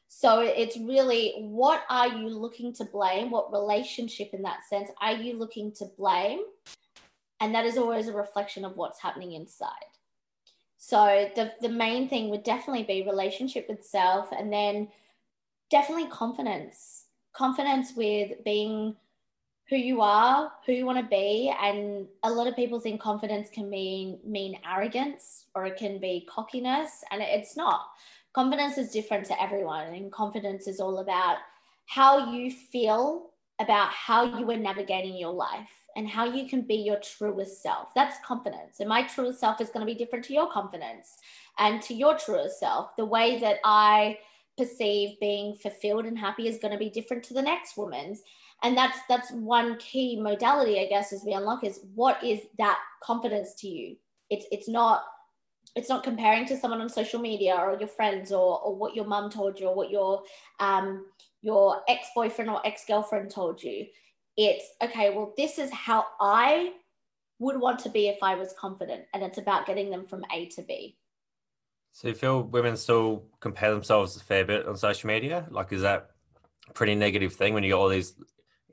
So 0.07 0.39
it's 0.39 0.77
really 0.77 1.33
what 1.39 1.83
are 1.89 2.07
you 2.07 2.29
looking 2.29 2.73
to 2.75 2.85
blame? 2.85 3.29
What 3.29 3.51
relationship 3.51 4.29
in 4.33 4.41
that 4.43 4.59
sense 4.69 4.89
are 5.01 5.13
you 5.13 5.37
looking 5.37 5.71
to 5.73 5.85
blame? 5.97 6.39
And 7.39 7.53
that 7.53 7.65
is 7.65 7.77
always 7.77 8.07
a 8.07 8.13
reflection 8.13 8.65
of 8.65 8.77
what's 8.77 9.01
happening 9.01 9.33
inside. 9.33 9.71
So 10.77 11.29
the, 11.35 11.53
the 11.61 11.69
main 11.69 12.07
thing 12.07 12.29
would 12.29 12.43
definitely 12.43 12.83
be 12.83 13.03
relationship 13.05 13.67
with 13.67 13.83
self 13.83 14.29
and 14.31 14.51
then 14.51 14.87
definitely 15.69 16.07
confidence. 16.07 16.96
Confidence 17.37 17.93
with 17.95 18.43
being 18.43 18.95
who 19.69 19.75
you 19.75 20.01
are, 20.01 20.51
who 20.65 20.71
you 20.71 20.85
want 20.85 20.97
to 20.97 21.05
be. 21.05 21.53
And 21.61 22.07
a 22.23 22.31
lot 22.31 22.47
of 22.47 22.55
people 22.55 22.79
think 22.79 23.01
confidence 23.01 23.49
can 23.49 23.69
mean 23.69 24.19
mean 24.25 24.59
arrogance 24.65 25.45
or 25.53 25.65
it 25.65 25.77
can 25.77 25.99
be 25.99 26.27
cockiness. 26.29 27.03
And 27.11 27.21
it's 27.21 27.55
not. 27.55 27.81
Confidence 28.33 28.77
is 28.77 28.91
different 28.91 29.25
to 29.27 29.41
everyone. 29.41 29.93
And 29.93 30.11
confidence 30.11 30.67
is 30.67 30.79
all 30.79 30.99
about 30.99 31.37
how 31.85 32.31
you 32.31 32.49
feel 32.51 33.31
about 33.59 33.89
how 33.89 34.37
you 34.37 34.49
are 34.51 34.57
navigating 34.57 35.17
your 35.17 35.33
life 35.33 35.69
and 35.95 36.07
how 36.07 36.25
you 36.25 36.47
can 36.47 36.61
be 36.61 36.75
your 36.75 36.99
truest 36.99 37.63
self. 37.63 37.87
That's 37.95 38.23
confidence. 38.23 38.79
And 38.79 38.87
my 38.87 39.01
truest 39.03 39.39
self 39.39 39.59
is 39.59 39.69
going 39.69 39.85
to 39.85 39.91
be 39.91 39.97
different 39.97 40.25
to 40.25 40.33
your 40.33 40.51
confidence 40.51 41.17
and 41.57 41.81
to 41.83 41.93
your 41.95 42.15
truest 42.17 42.59
self. 42.59 42.95
The 42.97 43.05
way 43.05 43.39
that 43.39 43.57
I 43.65 44.19
perceive 44.57 45.19
being 45.19 45.55
fulfilled 45.55 46.05
and 46.05 46.17
happy 46.17 46.47
is 46.47 46.57
going 46.57 46.71
to 46.71 46.77
be 46.77 46.89
different 46.89 47.23
to 47.23 47.33
the 47.33 47.41
next 47.41 47.77
woman's. 47.77 48.21
And 48.63 48.75
that's 48.75 48.97
that's 49.07 49.31
one 49.31 49.77
key 49.77 50.19
modality 50.19 50.79
i 50.79 50.87
guess 50.87 51.13
as 51.13 51.23
we 51.23 51.33
unlock 51.33 51.63
is 51.63 51.81
what 51.93 52.23
is 52.23 52.41
that 52.57 52.79
confidence 53.03 53.53
to 53.55 53.67
you? 53.67 53.95
It's 54.29 54.45
it's 54.51 54.67
not 54.67 55.03
it's 55.75 55.89
not 55.89 56.03
comparing 56.03 56.45
to 56.47 56.57
someone 56.57 56.81
on 56.81 56.89
social 56.89 57.19
media 57.19 57.55
or 57.55 57.77
your 57.77 57.87
friends 57.87 58.31
or, 58.31 58.59
or 58.61 58.75
what 58.75 58.95
your 58.95 59.05
mum 59.05 59.29
told 59.29 59.59
you 59.59 59.67
or 59.67 59.75
what 59.75 59.91
your 59.91 60.23
um 60.59 61.05
your 61.43 61.81
ex-boyfriend 61.87 62.49
or 62.49 62.65
ex-girlfriend 62.65 63.29
told 63.29 63.61
you. 63.61 63.85
It's 64.37 64.65
okay 64.81 65.15
well 65.15 65.33
this 65.37 65.59
is 65.59 65.71
how 65.71 66.05
i 66.19 66.73
would 67.39 67.59
want 67.59 67.79
to 67.79 67.89
be 67.89 68.07
if 68.07 68.21
i 68.21 68.35
was 68.35 68.53
confident 68.57 69.03
and 69.13 69.23
it's 69.23 69.37
about 69.37 69.65
getting 69.65 69.89
them 69.89 70.05
from 70.05 70.23
a 70.31 70.47
to 70.47 70.61
b 70.63 70.95
so 71.91 72.07
you 72.07 72.13
feel 72.13 72.43
women 72.43 72.77
still 72.77 73.23
compare 73.39 73.71
themselves 73.73 74.15
a 74.15 74.19
fair 74.19 74.45
bit 74.45 74.67
on 74.67 74.77
social 74.77 75.07
media 75.07 75.47
like 75.49 75.71
is 75.71 75.81
that 75.81 76.11
a 76.69 76.73
pretty 76.73 76.95
negative 76.95 77.33
thing 77.33 77.53
when 77.53 77.63
you 77.63 77.69
get 77.69 77.75
all 77.75 77.89
these 77.89 78.15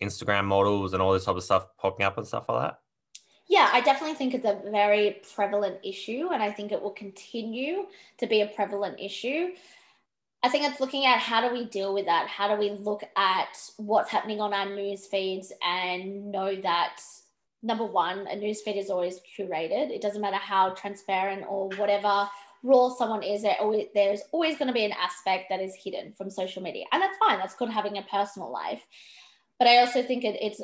Instagram 0.03 0.45
models 0.45 0.93
and 0.93 1.03
all 1.03 1.13
this 1.13 1.25
type 1.25 1.37
of 1.37 1.43
stuff 1.43 1.67
popping 1.79 2.05
up 2.07 2.19
and 2.19 2.27
stuff 2.27 2.49
like 2.49 2.63
that? 2.63 2.79
Yeah, 3.47 3.69
I 3.73 3.81
definitely 3.83 4.17
think 4.17 4.35
it's 4.35 4.47
a 4.47 4.61
very 4.71 5.21
prevalent 5.35 5.79
issue, 5.85 6.31
and 6.33 6.43
I 6.43 6.51
think 6.51 6.73
it 6.73 6.81
will 6.81 6.91
continue 6.91 7.85
to 8.19 8.27
be 8.27 8.41
a 8.41 8.47
prevalent 8.47 8.99
issue. 8.99 9.51
I 10.43 10.49
think 10.49 10.65
it's 10.65 10.81
looking 10.81 11.07
at 11.07 11.19
how 11.19 11.47
do 11.47 11.55
we 11.55 11.67
deal 11.67 11.93
with 11.95 12.07
that? 12.07 12.29
How 12.29 12.49
do 12.49 12.59
we 12.59 12.71
look 12.71 13.03
at 13.17 13.59
what's 13.77 14.11
happening 14.11 14.41
on 14.41 14.53
our 14.53 14.69
news 14.69 15.07
feeds 15.07 15.53
and 15.63 16.31
know 16.31 16.57
that 16.63 17.01
number 17.63 17.85
one, 17.85 18.27
a 18.27 18.37
news 18.37 18.61
feed 18.63 18.77
is 18.77 18.91
always 18.91 19.21
curated. 19.39 19.91
It 19.91 20.03
doesn't 20.03 20.21
matter 20.21 20.37
how 20.37 20.71
transparent 20.71 21.45
or 21.49 21.69
whatever 21.77 22.29
raw 22.65 22.89
someone 22.89 23.23
is, 23.23 23.43
there 23.43 23.57
always, 23.61 23.87
there's 23.95 24.23
always 24.33 24.57
going 24.57 24.69
to 24.69 24.75
be 24.75 24.85
an 24.85 24.93
aspect 24.93 25.45
that 25.51 25.61
is 25.61 25.77
hidden 25.77 26.13
from 26.15 26.31
social 26.31 26.63
media. 26.63 26.87
And 26.91 27.01
that's 27.01 27.19
fine. 27.19 27.39
That's 27.39 27.55
called 27.55 27.71
having 27.71 27.99
a 27.99 28.03
personal 28.03 28.51
life. 28.51 28.83
But 29.59 29.69
I 29.69 29.79
also 29.79 30.03
think 30.03 30.25
it, 30.25 30.37
it's 30.41 30.63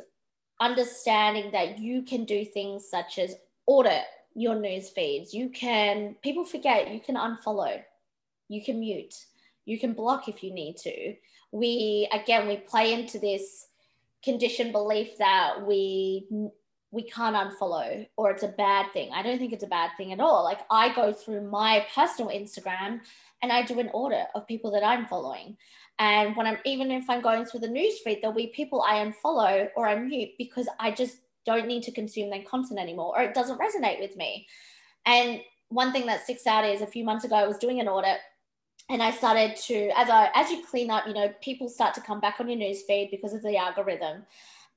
understanding 0.60 1.52
that 1.52 1.78
you 1.78 2.02
can 2.02 2.24
do 2.24 2.44
things 2.44 2.88
such 2.90 3.18
as 3.18 3.36
audit 3.66 4.04
your 4.34 4.58
news 4.58 4.88
feeds. 4.88 5.34
You 5.34 5.50
can, 5.50 6.16
people 6.22 6.44
forget, 6.44 6.92
you 6.92 7.00
can 7.00 7.16
unfollow, 7.16 7.80
you 8.48 8.64
can 8.64 8.80
mute, 8.80 9.14
you 9.66 9.78
can 9.78 9.92
block 9.92 10.26
if 10.26 10.42
you 10.42 10.52
need 10.52 10.76
to. 10.78 11.14
We, 11.52 12.08
again, 12.12 12.48
we 12.48 12.56
play 12.56 12.94
into 12.94 13.18
this 13.18 13.66
conditioned 14.24 14.72
belief 14.72 15.18
that 15.18 15.66
we 15.66 16.26
we 16.92 17.02
can't 17.02 17.36
unfollow 17.36 18.06
or 18.16 18.30
it's 18.30 18.42
a 18.42 18.48
bad 18.48 18.92
thing. 18.92 19.10
I 19.12 19.22
don't 19.22 19.38
think 19.38 19.52
it's 19.52 19.64
a 19.64 19.68
bad 19.68 19.90
thing 19.96 20.12
at 20.12 20.20
all. 20.20 20.42
Like 20.42 20.60
I 20.70 20.92
go 20.94 21.12
through 21.12 21.48
my 21.48 21.86
personal 21.94 22.30
Instagram 22.30 23.00
and 23.42 23.52
I 23.52 23.62
do 23.62 23.78
an 23.78 23.90
audit 23.92 24.26
of 24.34 24.46
people 24.46 24.70
that 24.72 24.84
I'm 24.84 25.06
following. 25.06 25.56
And 25.98 26.34
when 26.34 26.46
I'm 26.46 26.58
even 26.64 26.90
if 26.90 27.08
I'm 27.08 27.20
going 27.20 27.44
through 27.44 27.60
the 27.60 27.68
newsfeed, 27.68 28.20
there'll 28.20 28.34
be 28.34 28.48
people 28.48 28.82
I 28.82 29.04
unfollow 29.04 29.68
or 29.76 29.86
I 29.86 29.96
mute 29.96 30.30
because 30.38 30.68
I 30.80 30.90
just 30.90 31.18
don't 31.46 31.68
need 31.68 31.84
to 31.84 31.92
consume 31.92 32.30
their 32.30 32.42
content 32.42 32.80
anymore 32.80 33.16
or 33.16 33.22
it 33.22 33.34
doesn't 33.34 33.60
resonate 33.60 34.00
with 34.00 34.16
me. 34.16 34.46
And 35.06 35.40
one 35.68 35.92
thing 35.92 36.06
that 36.06 36.24
sticks 36.24 36.46
out 36.46 36.64
is 36.64 36.80
a 36.80 36.86
few 36.86 37.04
months 37.04 37.24
ago 37.24 37.36
I 37.36 37.46
was 37.46 37.58
doing 37.58 37.80
an 37.80 37.88
audit 37.88 38.18
and 38.88 39.00
I 39.00 39.12
started 39.12 39.56
to 39.56 39.90
as 39.96 40.10
I 40.10 40.30
as 40.34 40.50
you 40.50 40.64
clean 40.68 40.90
up, 40.90 41.06
you 41.06 41.14
know, 41.14 41.32
people 41.40 41.68
start 41.68 41.94
to 41.94 42.00
come 42.00 42.18
back 42.18 42.40
on 42.40 42.48
your 42.48 42.58
newsfeed 42.58 43.12
because 43.12 43.32
of 43.32 43.42
the 43.42 43.56
algorithm. 43.56 44.24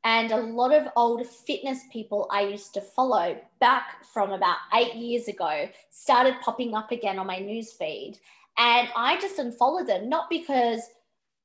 And 0.06 0.32
a 0.32 0.38
lot 0.38 0.74
of 0.74 0.88
old 0.96 1.26
fitness 1.26 1.80
people 1.92 2.28
I 2.32 2.42
used 2.42 2.74
to 2.74 2.82
follow 2.82 3.38
back 3.60 4.04
from 4.06 4.32
about 4.32 4.58
eight 4.74 4.96
years 4.96 5.28
ago 5.28 5.70
started 5.92 6.36
popping 6.42 6.76
up 6.76 6.92
again 6.92 7.20
on 7.20 7.28
my 7.28 7.38
newsfeed. 7.38 8.18
And 8.58 8.89
I 8.96 9.20
just 9.20 9.39
unfollowed 9.39 9.88
them, 9.88 10.10
not 10.10 10.30
because 10.30 10.82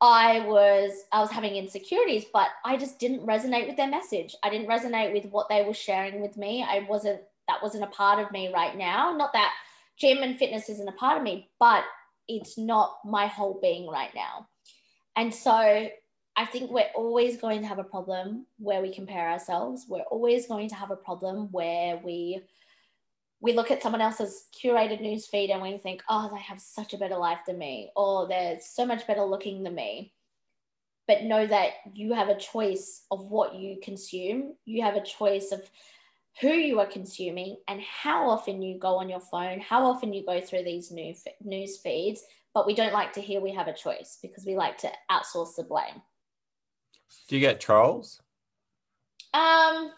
I 0.01 0.41
was 0.41 1.05
I 1.13 1.21
was 1.21 1.31
having 1.31 1.57
insecurities, 1.57 2.27
but 2.33 2.49
I 2.65 2.77
just 2.77 2.99
didn't 2.99 3.27
resonate 3.27 3.67
with 3.67 3.77
their 3.77 3.89
message. 3.89 4.35
I 4.43 4.51
didn't 4.51 4.69
resonate 4.69 5.13
with 5.13 5.31
what 5.31 5.49
they 5.49 5.65
were 5.65 5.75
sharing 5.75 6.21
with 6.21 6.37
me. 6.37 6.65
I 6.69 6.87
wasn't 6.89 7.21
that 7.49 7.63
wasn't 7.63 7.85
a 7.85 7.89
part 7.89 8.19
of 8.19 8.31
me 8.31 8.53
right 8.53 8.77
now. 8.77 9.17
Not 9.17 9.33
that 9.33 9.55
gym 9.97 10.19
and 10.23 10.39
fitness 10.39 10.69
isn't 10.69 10.89
a 10.89 10.93
part 10.93 11.17
of 11.17 11.23
me, 11.23 11.51
but 11.59 11.85
it's 12.29 12.59
not 12.59 12.99
my 13.05 13.27
whole 13.27 13.59
being 13.61 13.89
right 13.89 14.15
now. 14.15 14.47
And 15.17 15.35
so 15.35 15.89
I 16.39 16.47
think 16.47 16.71
we're 16.71 16.93
always 16.95 17.37
going 17.37 17.63
to 17.63 17.67
have 17.67 17.81
a 17.81 17.85
problem 17.85 18.47
where 18.59 18.81
we 18.81 18.95
compare 18.95 19.29
ourselves. 19.29 19.87
We're 19.89 20.03
always 20.03 20.47
going 20.47 20.69
to 20.69 20.77
have 20.77 20.93
a 20.93 20.97
problem 20.97 21.51
where 21.51 22.01
we 22.05 22.41
we 23.41 23.53
look 23.53 23.73
at 23.73 23.83
someone 23.83 24.01
else's 24.01 24.47
curated 24.55 25.01
news 25.01 25.27
feed 25.27 25.51
and 25.51 25.61
we 25.61 25.79
think, 25.79 26.03
oh, 26.09 26.31
they 26.33 26.41
have 26.41 26.61
such 26.61 26.95
a 26.95 26.99
better 26.99 27.17
life 27.17 27.41
than 27.47 27.59
me, 27.59 27.91
or 27.97 28.29
they're 28.29 28.59
so 28.61 28.87
much 28.87 29.07
better 29.07 29.25
looking 29.25 29.65
than 29.65 29.75
me. 29.75 30.13
But 31.09 31.25
know 31.25 31.45
that 31.45 31.71
you 31.93 32.13
have 32.15 32.29
a 32.29 32.39
choice 32.39 33.05
of 33.11 33.31
what 33.31 33.57
you 33.57 33.79
consume. 33.83 34.55
You 34.65 34.83
have 34.83 34.95
a 34.95 35.05
choice 35.05 35.51
of 35.51 35.69
who 36.41 36.53
you 36.53 36.79
are 36.79 36.87
consuming 36.87 37.57
and 37.67 37.81
how 37.81 38.31
often 38.31 38.63
you 38.63 38.79
go 38.79 38.95
on 38.97 39.09
your 39.09 39.21
phone, 39.21 39.59
how 39.59 39.85
often 39.85 40.13
you 40.13 40.25
go 40.25 40.41
through 40.41 40.63
these 40.63 40.93
new 40.93 41.15
news 41.43 41.79
feeds. 41.79 42.23
But 42.55 42.67
we 42.67 42.75
don't 42.75 42.93
like 42.93 43.13
to 43.15 43.21
hear 43.21 43.41
we 43.41 43.55
have 43.55 43.67
a 43.67 43.73
choice 43.73 44.19
because 44.23 44.45
we 44.45 44.55
like 44.55 44.79
to 44.79 44.93
outsource 45.11 45.57
the 45.57 45.65
blame. 45.65 46.03
Do 47.29 47.37
you 47.37 47.41
get 47.41 47.61
trolls? 47.61 48.21
Um, 49.35 49.93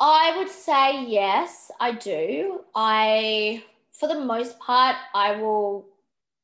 I 0.00 0.34
would 0.36 0.50
say 0.50 1.04
yes, 1.06 1.70
I 1.80 1.92
do. 1.92 2.60
I, 2.74 3.62
for 3.92 4.08
the 4.08 4.20
most 4.20 4.58
part, 4.58 4.96
I 5.14 5.36
will 5.36 5.86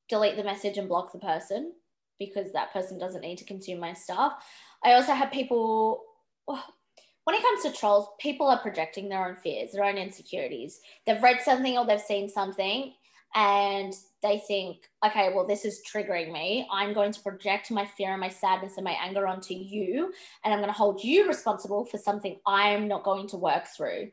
delete 0.08 0.36
the 0.36 0.44
message 0.44 0.78
and 0.78 0.88
block 0.88 1.12
the 1.12 1.18
person 1.18 1.72
because 2.18 2.52
that 2.52 2.72
person 2.72 2.98
doesn't 2.98 3.22
need 3.22 3.38
to 3.38 3.44
consume 3.44 3.80
my 3.80 3.92
stuff. 3.92 4.44
I 4.84 4.92
also 4.92 5.12
have 5.12 5.32
people, 5.32 6.02
when 6.46 7.36
it 7.36 7.42
comes 7.42 7.62
to 7.62 7.72
trolls, 7.72 8.08
people 8.20 8.46
are 8.46 8.60
projecting 8.60 9.08
their 9.08 9.26
own 9.26 9.36
fears, 9.36 9.72
their 9.72 9.84
own 9.84 9.96
insecurities. 9.96 10.80
They've 11.06 11.22
read 11.22 11.40
something 11.42 11.76
or 11.76 11.84
they've 11.84 12.00
seen 12.00 12.28
something 12.28 12.92
and 13.34 13.94
they 14.22 14.38
think, 14.46 14.88
okay, 15.04 15.32
well, 15.34 15.46
this 15.46 15.64
is 15.64 15.82
triggering 15.90 16.32
me. 16.32 16.66
I'm 16.70 16.92
going 16.92 17.12
to 17.12 17.20
project 17.20 17.70
my 17.70 17.86
fear 17.86 18.12
and 18.12 18.20
my 18.20 18.28
sadness 18.28 18.74
and 18.76 18.84
my 18.84 18.96
anger 19.02 19.26
onto 19.26 19.54
you, 19.54 20.12
and 20.44 20.52
I'm 20.52 20.60
going 20.60 20.72
to 20.72 20.76
hold 20.76 21.02
you 21.02 21.26
responsible 21.26 21.84
for 21.84 21.98
something 21.98 22.38
I'm 22.46 22.88
not 22.88 23.04
going 23.04 23.28
to 23.28 23.36
work 23.36 23.66
through. 23.66 24.10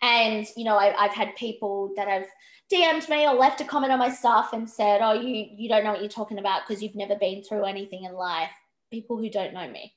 And, 0.00 0.46
you 0.56 0.64
know, 0.64 0.76
I, 0.76 0.94
have 0.98 1.14
had 1.14 1.36
people 1.36 1.92
that 1.96 2.08
have 2.08 2.26
DM'd 2.72 3.08
me 3.08 3.26
or 3.26 3.34
left 3.34 3.60
a 3.60 3.64
comment 3.64 3.92
on 3.92 3.98
my 3.98 4.10
stuff 4.10 4.52
and 4.52 4.68
said, 4.68 5.00
oh, 5.02 5.12
you, 5.12 5.46
you 5.56 5.68
don't 5.68 5.84
know 5.84 5.92
what 5.92 6.00
you're 6.00 6.08
talking 6.08 6.38
about 6.38 6.62
because 6.66 6.82
you've 6.82 6.96
never 6.96 7.14
been 7.16 7.44
through 7.44 7.64
anything 7.64 8.04
in 8.04 8.14
life. 8.14 8.50
People 8.90 9.18
who 9.18 9.30
don't 9.30 9.54
know 9.54 9.70
me. 9.70 9.94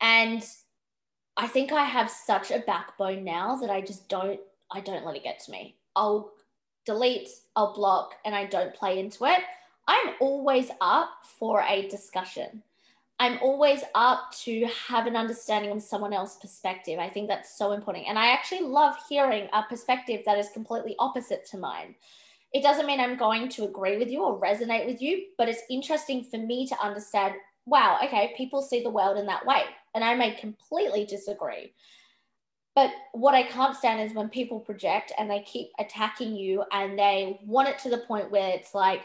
And 0.00 0.42
I 1.36 1.46
think 1.46 1.72
I 1.72 1.84
have 1.84 2.10
such 2.10 2.50
a 2.50 2.60
backbone 2.60 3.22
now 3.22 3.56
that 3.56 3.70
I 3.70 3.82
just 3.82 4.08
don't, 4.08 4.40
I 4.72 4.80
don't 4.80 5.04
let 5.04 5.16
it 5.16 5.22
get 5.22 5.40
to 5.40 5.52
me. 5.52 5.76
I'll 5.94 6.32
delete, 6.90 7.28
I'll 7.54 7.72
block, 7.72 8.16
and 8.24 8.34
I 8.34 8.46
don't 8.46 8.74
play 8.74 8.98
into 8.98 9.24
it. 9.26 9.40
I'm 9.86 10.14
always 10.20 10.70
up 10.80 11.10
for 11.22 11.62
a 11.62 11.88
discussion. 11.88 12.64
I'm 13.20 13.38
always 13.40 13.84
up 13.94 14.32
to 14.44 14.66
have 14.88 15.06
an 15.06 15.14
understanding 15.14 15.70
of 15.70 15.82
someone 15.82 16.12
else's 16.12 16.38
perspective. 16.40 16.98
I 16.98 17.08
think 17.08 17.28
that's 17.28 17.56
so 17.56 17.72
important. 17.72 18.06
And 18.08 18.18
I 18.18 18.32
actually 18.32 18.62
love 18.62 18.96
hearing 19.08 19.48
a 19.52 19.62
perspective 19.62 20.22
that 20.26 20.38
is 20.38 20.48
completely 20.48 20.96
opposite 20.98 21.46
to 21.50 21.58
mine. 21.58 21.94
It 22.52 22.64
doesn't 22.64 22.86
mean 22.86 22.98
I'm 22.98 23.16
going 23.16 23.48
to 23.50 23.64
agree 23.64 23.98
with 23.98 24.10
you 24.10 24.24
or 24.24 24.40
resonate 24.40 24.86
with 24.86 25.00
you, 25.00 25.26
but 25.38 25.48
it's 25.48 25.62
interesting 25.70 26.24
for 26.24 26.38
me 26.38 26.66
to 26.66 26.82
understand 26.82 27.34
wow, 27.66 27.98
okay, 28.02 28.34
people 28.36 28.62
see 28.62 28.82
the 28.82 28.90
world 28.90 29.16
in 29.16 29.26
that 29.26 29.46
way. 29.46 29.62
And 29.94 30.02
I 30.02 30.14
may 30.16 30.34
completely 30.34 31.04
disagree. 31.04 31.72
But 32.74 32.90
what 33.12 33.34
I 33.34 33.42
can't 33.42 33.76
stand 33.76 34.00
is 34.00 34.14
when 34.14 34.28
people 34.28 34.60
project 34.60 35.12
and 35.18 35.28
they 35.28 35.40
keep 35.40 35.70
attacking 35.78 36.36
you 36.36 36.64
and 36.72 36.98
they 36.98 37.40
want 37.44 37.68
it 37.68 37.78
to 37.80 37.90
the 37.90 37.98
point 37.98 38.30
where 38.30 38.50
it's 38.50 38.74
like, 38.74 39.02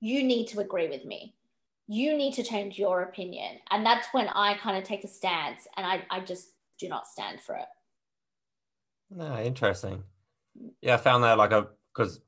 you 0.00 0.22
need 0.22 0.46
to 0.48 0.60
agree 0.60 0.88
with 0.88 1.04
me. 1.04 1.34
You 1.88 2.16
need 2.16 2.34
to 2.34 2.42
change 2.42 2.78
your 2.78 3.02
opinion. 3.02 3.58
And 3.70 3.84
that's 3.84 4.08
when 4.12 4.28
I 4.28 4.54
kind 4.58 4.76
of 4.76 4.84
take 4.84 5.04
a 5.04 5.08
stance 5.08 5.66
and 5.76 5.86
I, 5.86 6.04
I 6.10 6.20
just 6.20 6.50
do 6.78 6.88
not 6.88 7.06
stand 7.06 7.40
for 7.40 7.56
it. 7.56 7.68
No, 9.10 9.40
interesting. 9.40 10.02
Yeah, 10.82 10.94
I 10.94 10.96
found 10.98 11.24
that 11.24 11.38
like 11.38 11.52
a 11.52 11.68
because 11.94 12.20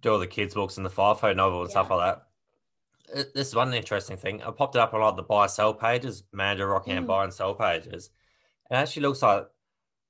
do 0.00 0.12
all 0.12 0.18
the 0.18 0.26
kids' 0.26 0.54
books 0.54 0.76
and 0.76 0.86
the 0.86 0.90
FIFO 0.90 1.34
novel 1.36 1.60
and 1.60 1.68
yeah. 1.68 1.72
stuff 1.72 1.90
like 1.90 2.16
that. 2.16 3.34
This 3.34 3.48
is 3.48 3.54
one 3.54 3.72
interesting 3.74 4.16
thing. 4.16 4.42
I 4.42 4.50
popped 4.50 4.74
it 4.74 4.80
up 4.80 4.94
on 4.94 5.00
like 5.00 5.16
the 5.16 5.22
buy 5.22 5.46
sell 5.46 5.74
pages, 5.74 6.24
Mandurah 6.34 6.72
Rockingham 6.72 7.04
mm. 7.04 7.08
buy 7.08 7.24
and 7.24 7.32
sell 7.32 7.54
pages. 7.54 8.10
It 8.70 8.74
actually 8.74 9.02
looks 9.02 9.22
like 9.22 9.46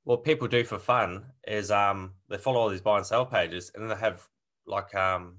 what 0.07 0.23
people 0.23 0.47
do 0.47 0.63
for 0.63 0.79
fun 0.79 1.25
is 1.49 1.73
um 1.73 2.13
they 2.31 2.39
follow 2.39 2.61
all 2.61 2.69
these 2.69 2.81
buy 2.81 2.97
and 2.97 3.05
sell 3.05 3.27
pages 3.27 3.73
and 3.75 3.83
then 3.83 3.91
they 3.91 3.97
have 3.97 4.25
like 4.65 4.95
um 4.95 5.35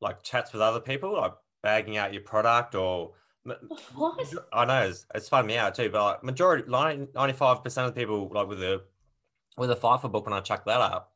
like 0.00 0.22
chats 0.22 0.54
with 0.54 0.62
other 0.62 0.80
people 0.80 1.12
like 1.12 1.34
bagging 1.62 1.98
out 1.98 2.14
your 2.14 2.22
product 2.22 2.74
or 2.74 3.12
what? 3.94 4.18
I 4.50 4.64
know 4.64 4.88
it's, 4.88 5.04
it's 5.14 5.28
fun 5.28 5.46
me 5.46 5.58
out 5.58 5.74
too, 5.74 5.90
but 5.90 6.02
like 6.02 6.24
majority 6.24 6.64
95 6.66 7.62
percent 7.62 7.86
of 7.86 7.94
the 7.94 8.00
people 8.00 8.30
like 8.32 8.48
with 8.48 8.60
the 8.60 8.80
with 9.58 9.70
a 9.70 9.76
FIFO 9.76 10.10
book 10.10 10.24
when 10.24 10.32
I 10.32 10.40
chuck 10.40 10.64
that 10.64 10.80
up, 10.80 11.12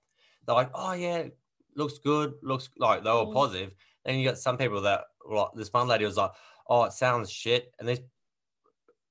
they're 0.47 0.55
like, 0.55 0.71
oh 0.75 0.93
yeah, 0.93 1.29
looks 1.77 1.97
good, 1.97 2.35
looks 2.43 2.69
like 2.77 3.05
they 3.05 3.11
were 3.11 3.25
mm. 3.25 3.33
positive. 3.33 3.73
Then 4.05 4.19
you 4.19 4.29
got 4.29 4.37
some 4.37 4.59
people 4.59 4.83
that 4.83 5.05
like 5.27 5.49
this 5.55 5.73
one 5.73 5.89
lady 5.89 6.05
was 6.05 6.19
like, 6.19 6.33
oh, 6.69 6.85
it 6.85 6.93
sounds 6.93 7.31
shit, 7.31 7.73
and 7.79 7.89
this 7.89 8.01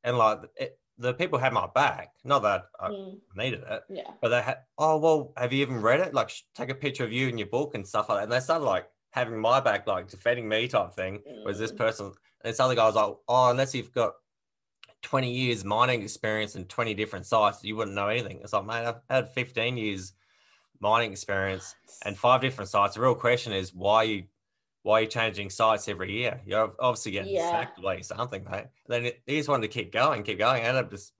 and 0.03 0.19
like 0.19 0.41
it, 0.56 0.80
the 0.97 1.13
people 1.13 1.39
had 1.39 1.53
my 1.53 1.67
back. 1.73 2.12
Not 2.23 2.41
that 2.43 2.65
I 2.79 2.89
mm. 2.89 3.17
needed 3.36 3.63
it, 3.69 3.83
yeah. 3.89 4.12
But 4.21 4.29
they 4.29 4.41
had, 4.41 4.60
oh 4.77 4.97
well, 4.97 5.33
have 5.38 5.53
you 5.53 5.62
even 5.62 5.81
read 5.81 5.99
it? 5.99 6.13
Like, 6.13 6.31
take 6.55 6.69
a 6.69 6.75
picture 6.75 7.03
of 7.03 7.12
you 7.12 7.27
in 7.27 7.38
your 7.38 7.47
book 7.47 7.75
and 7.75 7.88
stuff 7.88 8.10
like 8.10 8.19
that. 8.19 8.23
And 8.23 8.31
they 8.31 8.39
started 8.39 8.65
like 8.65 8.88
having 9.12 9.39
my 9.39 9.60
back, 9.60 9.88
like 9.88 10.10
defending 10.10 10.47
me 10.47 10.67
type 10.67 10.93
thing. 10.93 11.19
Mm. 11.29 11.45
Was 11.45 11.60
this 11.60 11.71
person? 11.71 12.07
And 12.07 12.53
this 12.53 12.60
other 12.60 12.75
guy 12.75 12.86
was 12.86 12.95
like, 12.95 13.15
oh, 13.27 13.49
unless 13.49 13.75
you've 13.75 13.91
got 13.91 14.13
20 15.03 15.31
years 15.31 15.63
mining 15.63 16.01
experience 16.01 16.55
and 16.55 16.67
20 16.67 16.93
different 16.93 17.25
sites, 17.25 17.63
you 17.63 17.75
wouldn't 17.75 17.95
know 17.95 18.07
anything. 18.07 18.39
It's 18.43 18.53
like, 18.53 18.65
man, 18.65 18.86
I've 18.86 19.01
had 19.10 19.29
15 19.33 19.77
years 19.77 20.13
mining 20.79 21.12
experience 21.12 21.75
and 22.05 22.17
five 22.27 22.41
different 22.41 22.69
sites. 22.69 22.95
The 22.95 23.01
real 23.01 23.15
question 23.15 23.53
is 23.53 23.73
why 23.73 24.03
you 24.03 24.23
why 24.88 25.00
are 25.00 25.02
you 25.02 25.08
changing 25.08 25.50
sites 25.50 25.89
every 25.89 26.13
year? 26.13 26.39
You're 26.45 26.73
obviously 26.80 27.12
getting 27.12 27.36
yeah. 27.36 27.52
sacked 27.52 27.82
by 27.82 28.00
something, 28.00 28.41
mate. 28.50 28.67
And 28.89 29.06
then 29.06 29.12
he 29.26 29.36
just 29.36 29.50
wanted 29.50 29.63
to 29.63 29.73
keep 29.73 29.91
going, 29.91 30.23
keep 30.23 30.39
going. 30.39 30.63
And 30.63 30.78
I 30.78 30.84
just, 30.84 31.12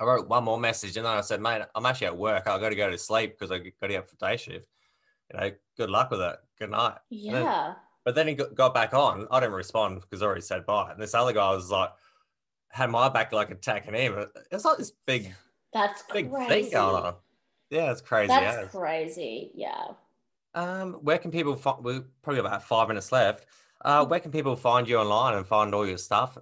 I 0.00 0.04
wrote 0.04 0.26
one 0.26 0.44
more 0.44 0.58
message 0.58 0.96
and 0.96 1.04
then 1.04 1.12
I 1.12 1.20
said, 1.20 1.42
mate, 1.42 1.60
I'm 1.74 1.84
actually 1.84 2.06
at 2.06 2.16
work. 2.16 2.46
I've 2.46 2.62
got 2.62 2.70
to 2.70 2.74
go 2.74 2.90
to 2.90 2.96
sleep 2.96 3.38
because 3.38 3.52
I 3.52 3.58
got 3.58 3.74
to 3.82 3.88
get 3.88 4.08
for 4.08 4.16
day 4.16 4.38
shift. 4.38 4.68
You 5.30 5.38
know, 5.38 5.50
good 5.76 5.90
luck 5.90 6.10
with 6.10 6.22
it. 6.22 6.36
Good 6.58 6.70
night. 6.70 6.94
Yeah. 7.10 7.32
Then, 7.32 7.76
but 8.06 8.14
then 8.14 8.26
he 8.26 8.34
got, 8.34 8.72
back 8.72 8.94
on. 8.94 9.26
I 9.30 9.40
didn't 9.40 9.54
respond 9.54 10.00
because 10.00 10.22
I 10.22 10.24
already 10.24 10.40
said 10.40 10.64
bye. 10.64 10.90
And 10.90 11.02
this 11.02 11.12
other 11.12 11.34
guy 11.34 11.50
was 11.50 11.70
like, 11.70 11.90
had 12.70 12.88
my 12.88 13.10
back 13.10 13.32
like 13.32 13.50
attacking 13.50 13.92
him. 13.92 14.24
It's 14.50 14.64
like 14.64 14.78
this 14.78 14.92
big, 15.06 15.34
that's 15.74 16.04
big 16.10 16.32
crazy. 16.32 16.48
thing 16.48 16.72
going 16.72 17.04
on. 17.04 17.14
Yeah, 17.68 17.92
it's 17.92 18.00
crazy. 18.00 18.28
That's 18.28 18.70
crazy. 18.70 19.50
Yeah. 19.54 19.88
Um, 20.54 20.94
where 20.94 21.18
can 21.18 21.30
people 21.30 21.56
find? 21.56 21.84
We're 21.84 22.04
probably 22.22 22.40
about 22.40 22.62
five 22.62 22.88
minutes 22.88 23.12
left. 23.12 23.46
Uh, 23.84 24.04
where 24.06 24.20
can 24.20 24.32
people 24.32 24.56
find 24.56 24.88
you 24.88 24.98
online 24.98 25.34
and 25.36 25.46
find 25.46 25.74
all 25.74 25.86
your 25.86 25.98
stuff? 25.98 26.36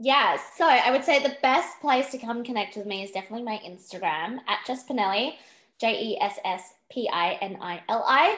Yeah, 0.00 0.36
so 0.56 0.66
I 0.66 0.90
would 0.90 1.04
say 1.04 1.22
the 1.22 1.36
best 1.40 1.80
place 1.80 2.10
to 2.10 2.18
come 2.18 2.44
connect 2.44 2.76
with 2.76 2.86
me 2.86 3.02
is 3.02 3.10
definitely 3.10 3.44
my 3.44 3.60
Instagram 3.64 4.38
at 4.48 4.58
Jess 4.66 4.84
Pinili, 4.86 5.34
J 5.80 6.00
E 6.00 6.18
S 6.20 6.38
S 6.44 6.74
P 6.90 7.08
I 7.12 7.38
N 7.40 7.58
I 7.60 7.82
L 7.88 8.04
I. 8.06 8.36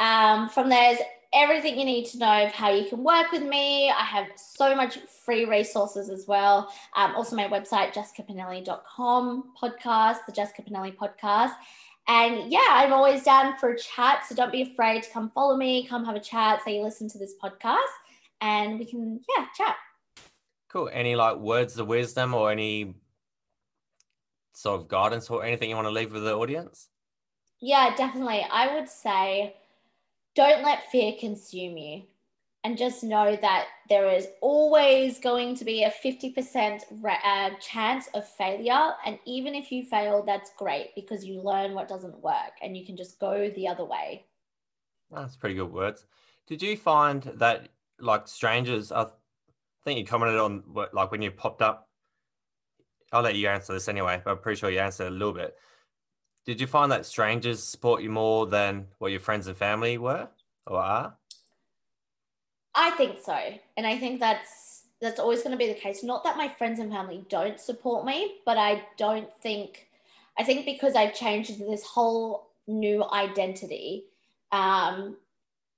Um, 0.00 0.48
from 0.48 0.68
there's 0.68 0.98
everything 1.32 1.78
you 1.78 1.84
need 1.84 2.06
to 2.06 2.18
know 2.18 2.46
of 2.46 2.52
how 2.52 2.70
you 2.70 2.88
can 2.88 3.02
work 3.04 3.32
with 3.32 3.42
me. 3.42 3.90
I 3.90 4.04
have 4.04 4.26
so 4.36 4.74
much 4.74 4.98
free 5.24 5.44
resources 5.44 6.08
as 6.08 6.26
well. 6.26 6.72
Um, 6.96 7.14
also, 7.14 7.36
my 7.36 7.48
website, 7.48 7.92
jessicapinili.com 7.92 9.52
podcast, 9.60 10.18
the 10.26 10.32
Jessica 10.32 10.62
Pinili 10.62 10.94
podcast. 10.96 11.52
And 12.08 12.50
yeah, 12.50 12.66
I'm 12.70 12.92
always 12.92 13.22
down 13.22 13.56
for 13.58 13.70
a 13.70 13.78
chat. 13.78 14.24
So 14.26 14.34
don't 14.34 14.50
be 14.50 14.62
afraid 14.62 15.02
to 15.02 15.10
come 15.10 15.30
follow 15.30 15.56
me, 15.56 15.86
come 15.86 16.04
have 16.04 16.16
a 16.16 16.20
chat, 16.20 16.64
say 16.64 16.76
you 16.76 16.82
listen 16.82 17.08
to 17.10 17.18
this 17.18 17.34
podcast, 17.42 17.78
and 18.40 18.78
we 18.78 18.86
can, 18.86 19.20
yeah, 19.36 19.44
chat. 19.56 19.76
Cool. 20.70 20.90
Any 20.92 21.14
like 21.16 21.36
words 21.36 21.78
of 21.78 21.86
wisdom 21.86 22.34
or 22.34 22.50
any 22.50 22.94
sort 24.52 24.80
of 24.80 24.88
guidance 24.88 25.30
or 25.30 25.44
anything 25.44 25.70
you 25.70 25.76
want 25.76 25.86
to 25.86 25.92
leave 25.92 26.12
with 26.12 26.24
the 26.24 26.34
audience? 26.34 26.88
Yeah, 27.60 27.94
definitely. 27.94 28.44
I 28.50 28.74
would 28.74 28.88
say 28.88 29.56
don't 30.34 30.62
let 30.62 30.90
fear 30.90 31.14
consume 31.18 31.76
you 31.76 32.02
and 32.64 32.76
just 32.76 33.04
know 33.04 33.36
that 33.40 33.66
there 33.88 34.10
is 34.10 34.26
always 34.40 35.20
going 35.20 35.54
to 35.56 35.64
be 35.64 35.84
a 35.84 35.92
50% 36.04 36.82
uh, 37.24 37.50
chance 37.60 38.08
of 38.14 38.28
failure. 38.28 38.90
And 39.06 39.18
even 39.26 39.54
if 39.54 39.70
you 39.70 39.84
fail, 39.84 40.24
that's 40.24 40.50
great 40.58 40.94
because 40.94 41.24
you 41.24 41.40
learn 41.40 41.74
what 41.74 41.88
doesn't 41.88 42.20
work 42.22 42.52
and 42.60 42.76
you 42.76 42.84
can 42.84 42.96
just 42.96 43.20
go 43.20 43.50
the 43.54 43.68
other 43.68 43.84
way. 43.84 44.26
That's 45.10 45.36
pretty 45.36 45.54
good 45.54 45.72
words. 45.72 46.06
Did 46.46 46.60
you 46.60 46.76
find 46.76 47.22
that 47.36 47.68
like 48.00 48.26
strangers, 48.26 48.90
I 48.90 49.06
think 49.84 50.00
you 50.00 50.04
commented 50.04 50.38
on 50.38 50.62
like 50.92 51.10
when 51.10 51.22
you 51.22 51.30
popped 51.30 51.62
up, 51.62 51.88
I'll 53.12 53.22
let 53.22 53.36
you 53.36 53.48
answer 53.48 53.72
this 53.72 53.88
anyway, 53.88 54.20
but 54.22 54.32
I'm 54.32 54.38
pretty 54.38 54.58
sure 54.58 54.70
you 54.70 54.80
answered 54.80 55.06
a 55.06 55.10
little 55.10 55.32
bit. 55.32 55.56
Did 56.44 56.60
you 56.60 56.66
find 56.66 56.90
that 56.92 57.06
strangers 57.06 57.62
support 57.62 58.02
you 58.02 58.10
more 58.10 58.46
than 58.46 58.86
what 58.98 59.10
your 59.10 59.20
friends 59.20 59.46
and 59.46 59.56
family 59.56 59.96
were 59.98 60.28
or 60.66 60.78
are? 60.78 61.16
I 62.74 62.90
think 62.92 63.18
so. 63.22 63.36
And 63.76 63.86
I 63.86 63.98
think 63.98 64.20
that's 64.20 64.84
that's 65.00 65.20
always 65.20 65.42
going 65.42 65.52
to 65.52 65.56
be 65.56 65.68
the 65.68 65.78
case. 65.78 66.02
Not 66.02 66.24
that 66.24 66.36
my 66.36 66.48
friends 66.48 66.80
and 66.80 66.90
family 66.90 67.24
don't 67.28 67.60
support 67.60 68.04
me, 68.04 68.36
but 68.44 68.58
I 68.58 68.84
don't 68.96 69.28
think 69.40 69.88
I 70.38 70.44
think 70.44 70.64
because 70.64 70.94
I've 70.94 71.14
changed 71.14 71.50
into 71.50 71.64
this 71.64 71.84
whole 71.84 72.48
new 72.66 73.04
identity, 73.12 74.04
um, 74.52 75.16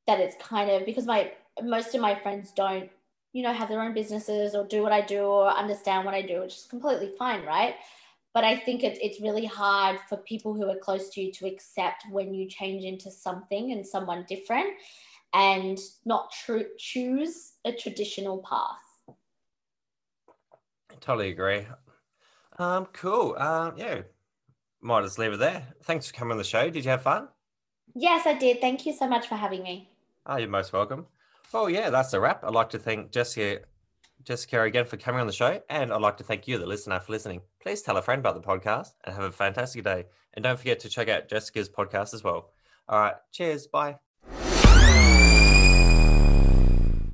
that 0.07 0.21
it's 0.21 0.37
kind 0.37 0.71
of 0.71 0.85
because 0.85 1.07
my 1.07 1.33
most 1.63 1.95
of 1.95 2.01
my 2.01 2.15
friends 2.15 2.53
don't, 2.53 2.91
you 3.33 3.43
know, 3.43 3.53
have 3.53 3.69
their 3.69 3.81
own 3.81 3.95
businesses 3.95 4.55
or 4.55 4.67
do 4.67 4.83
what 4.83 4.93
I 4.93 5.01
do 5.01 5.21
or 5.21 5.51
understand 5.51 6.05
what 6.05 6.15
I 6.15 6.23
do, 6.23 6.41
which 6.41 6.57
is 6.57 6.67
completely 6.69 7.13
fine, 7.19 7.45
right? 7.45 7.75
But 8.35 8.45
I 8.45 8.57
think 8.57 8.85
it's 8.85 8.99
it's 9.03 9.21
really 9.21 9.47
hard 9.47 9.99
for 10.09 10.17
people 10.19 10.55
who 10.55 10.69
are 10.69 10.79
close 10.79 11.09
to 11.11 11.21
you 11.21 11.33
to 11.33 11.47
accept 11.47 12.05
when 12.11 12.35
you 12.35 12.49
change 12.49 12.85
into 12.85 13.11
something 13.11 13.73
and 13.73 13.87
someone 13.87 14.25
different 14.29 14.75
and 15.35 15.79
not 16.05 16.33
tr- 16.33 16.75
choose 16.79 17.53
a 17.65 17.73
traditional 17.73 18.39
path. 18.39 19.15
I 20.91 20.95
Totally 21.01 21.31
agree. 21.31 21.67
Um, 22.59 22.87
cool. 22.93 23.37
Um, 23.37 23.75
yeah, 23.77 24.03
might 24.81 25.03
just 25.03 25.19
leave 25.19 25.33
it 25.33 25.39
there. 25.39 25.67
Thanks 25.85 26.09
for 26.09 26.15
coming 26.15 26.33
on 26.33 26.39
the 26.39 26.45
show. 26.45 26.69
Did 26.71 26.85
you 26.85 26.91
have 26.91 27.03
fun? 27.03 27.29
Yes, 27.95 28.27
I 28.27 28.35
did. 28.35 28.61
Thank 28.61 28.87
you 28.87 28.93
so 28.93 29.09
much 29.09 29.27
for 29.27 29.35
having 29.35 29.63
me. 29.63 29.89
Oh, 30.27 30.37
you're 30.37 30.49
most 30.49 30.73
welcome. 30.73 31.07
Well, 31.53 31.69
yeah, 31.69 31.91
that's 31.91 32.13
a 32.13 32.21
wrap. 32.21 32.45
I'd 32.45 32.53
like 32.53 32.71
to 32.71 32.79
thank 32.79 33.11
Jessica, 33.11 33.61
Jessica 34.23 34.63
again 34.63 34.85
for 34.85 34.97
coming 34.97 35.21
on 35.21 35.27
the 35.27 35.33
show, 35.33 35.61
and 35.69 35.93
I'd 35.93 36.01
like 36.01 36.17
to 36.19 36.25
thank 36.25 36.47
you, 36.47 36.59
the 36.59 36.67
listener, 36.67 37.01
for 37.01 37.13
listening. 37.13 37.41
Please 37.61 37.83
tell 37.83 37.97
a 37.97 38.03
friend 38.03 38.21
about 38.21 38.35
the 38.35 38.47
podcast 38.47 38.91
and 39.05 39.15
have 39.15 39.25
a 39.25 39.33
fantastic 39.33 39.83
day. 39.83 40.07
And 40.35 40.45
don't 40.45 40.59
forget 40.59 40.79
to 40.81 40.89
check 40.89 41.09
out 41.09 41.29
Jessica's 41.29 41.69
podcast 41.69 42.15
as 42.15 42.23
well. 42.23 42.51
All 42.89 43.01
right, 43.01 43.15
cheers. 43.33 43.67
Bye. 43.67 43.97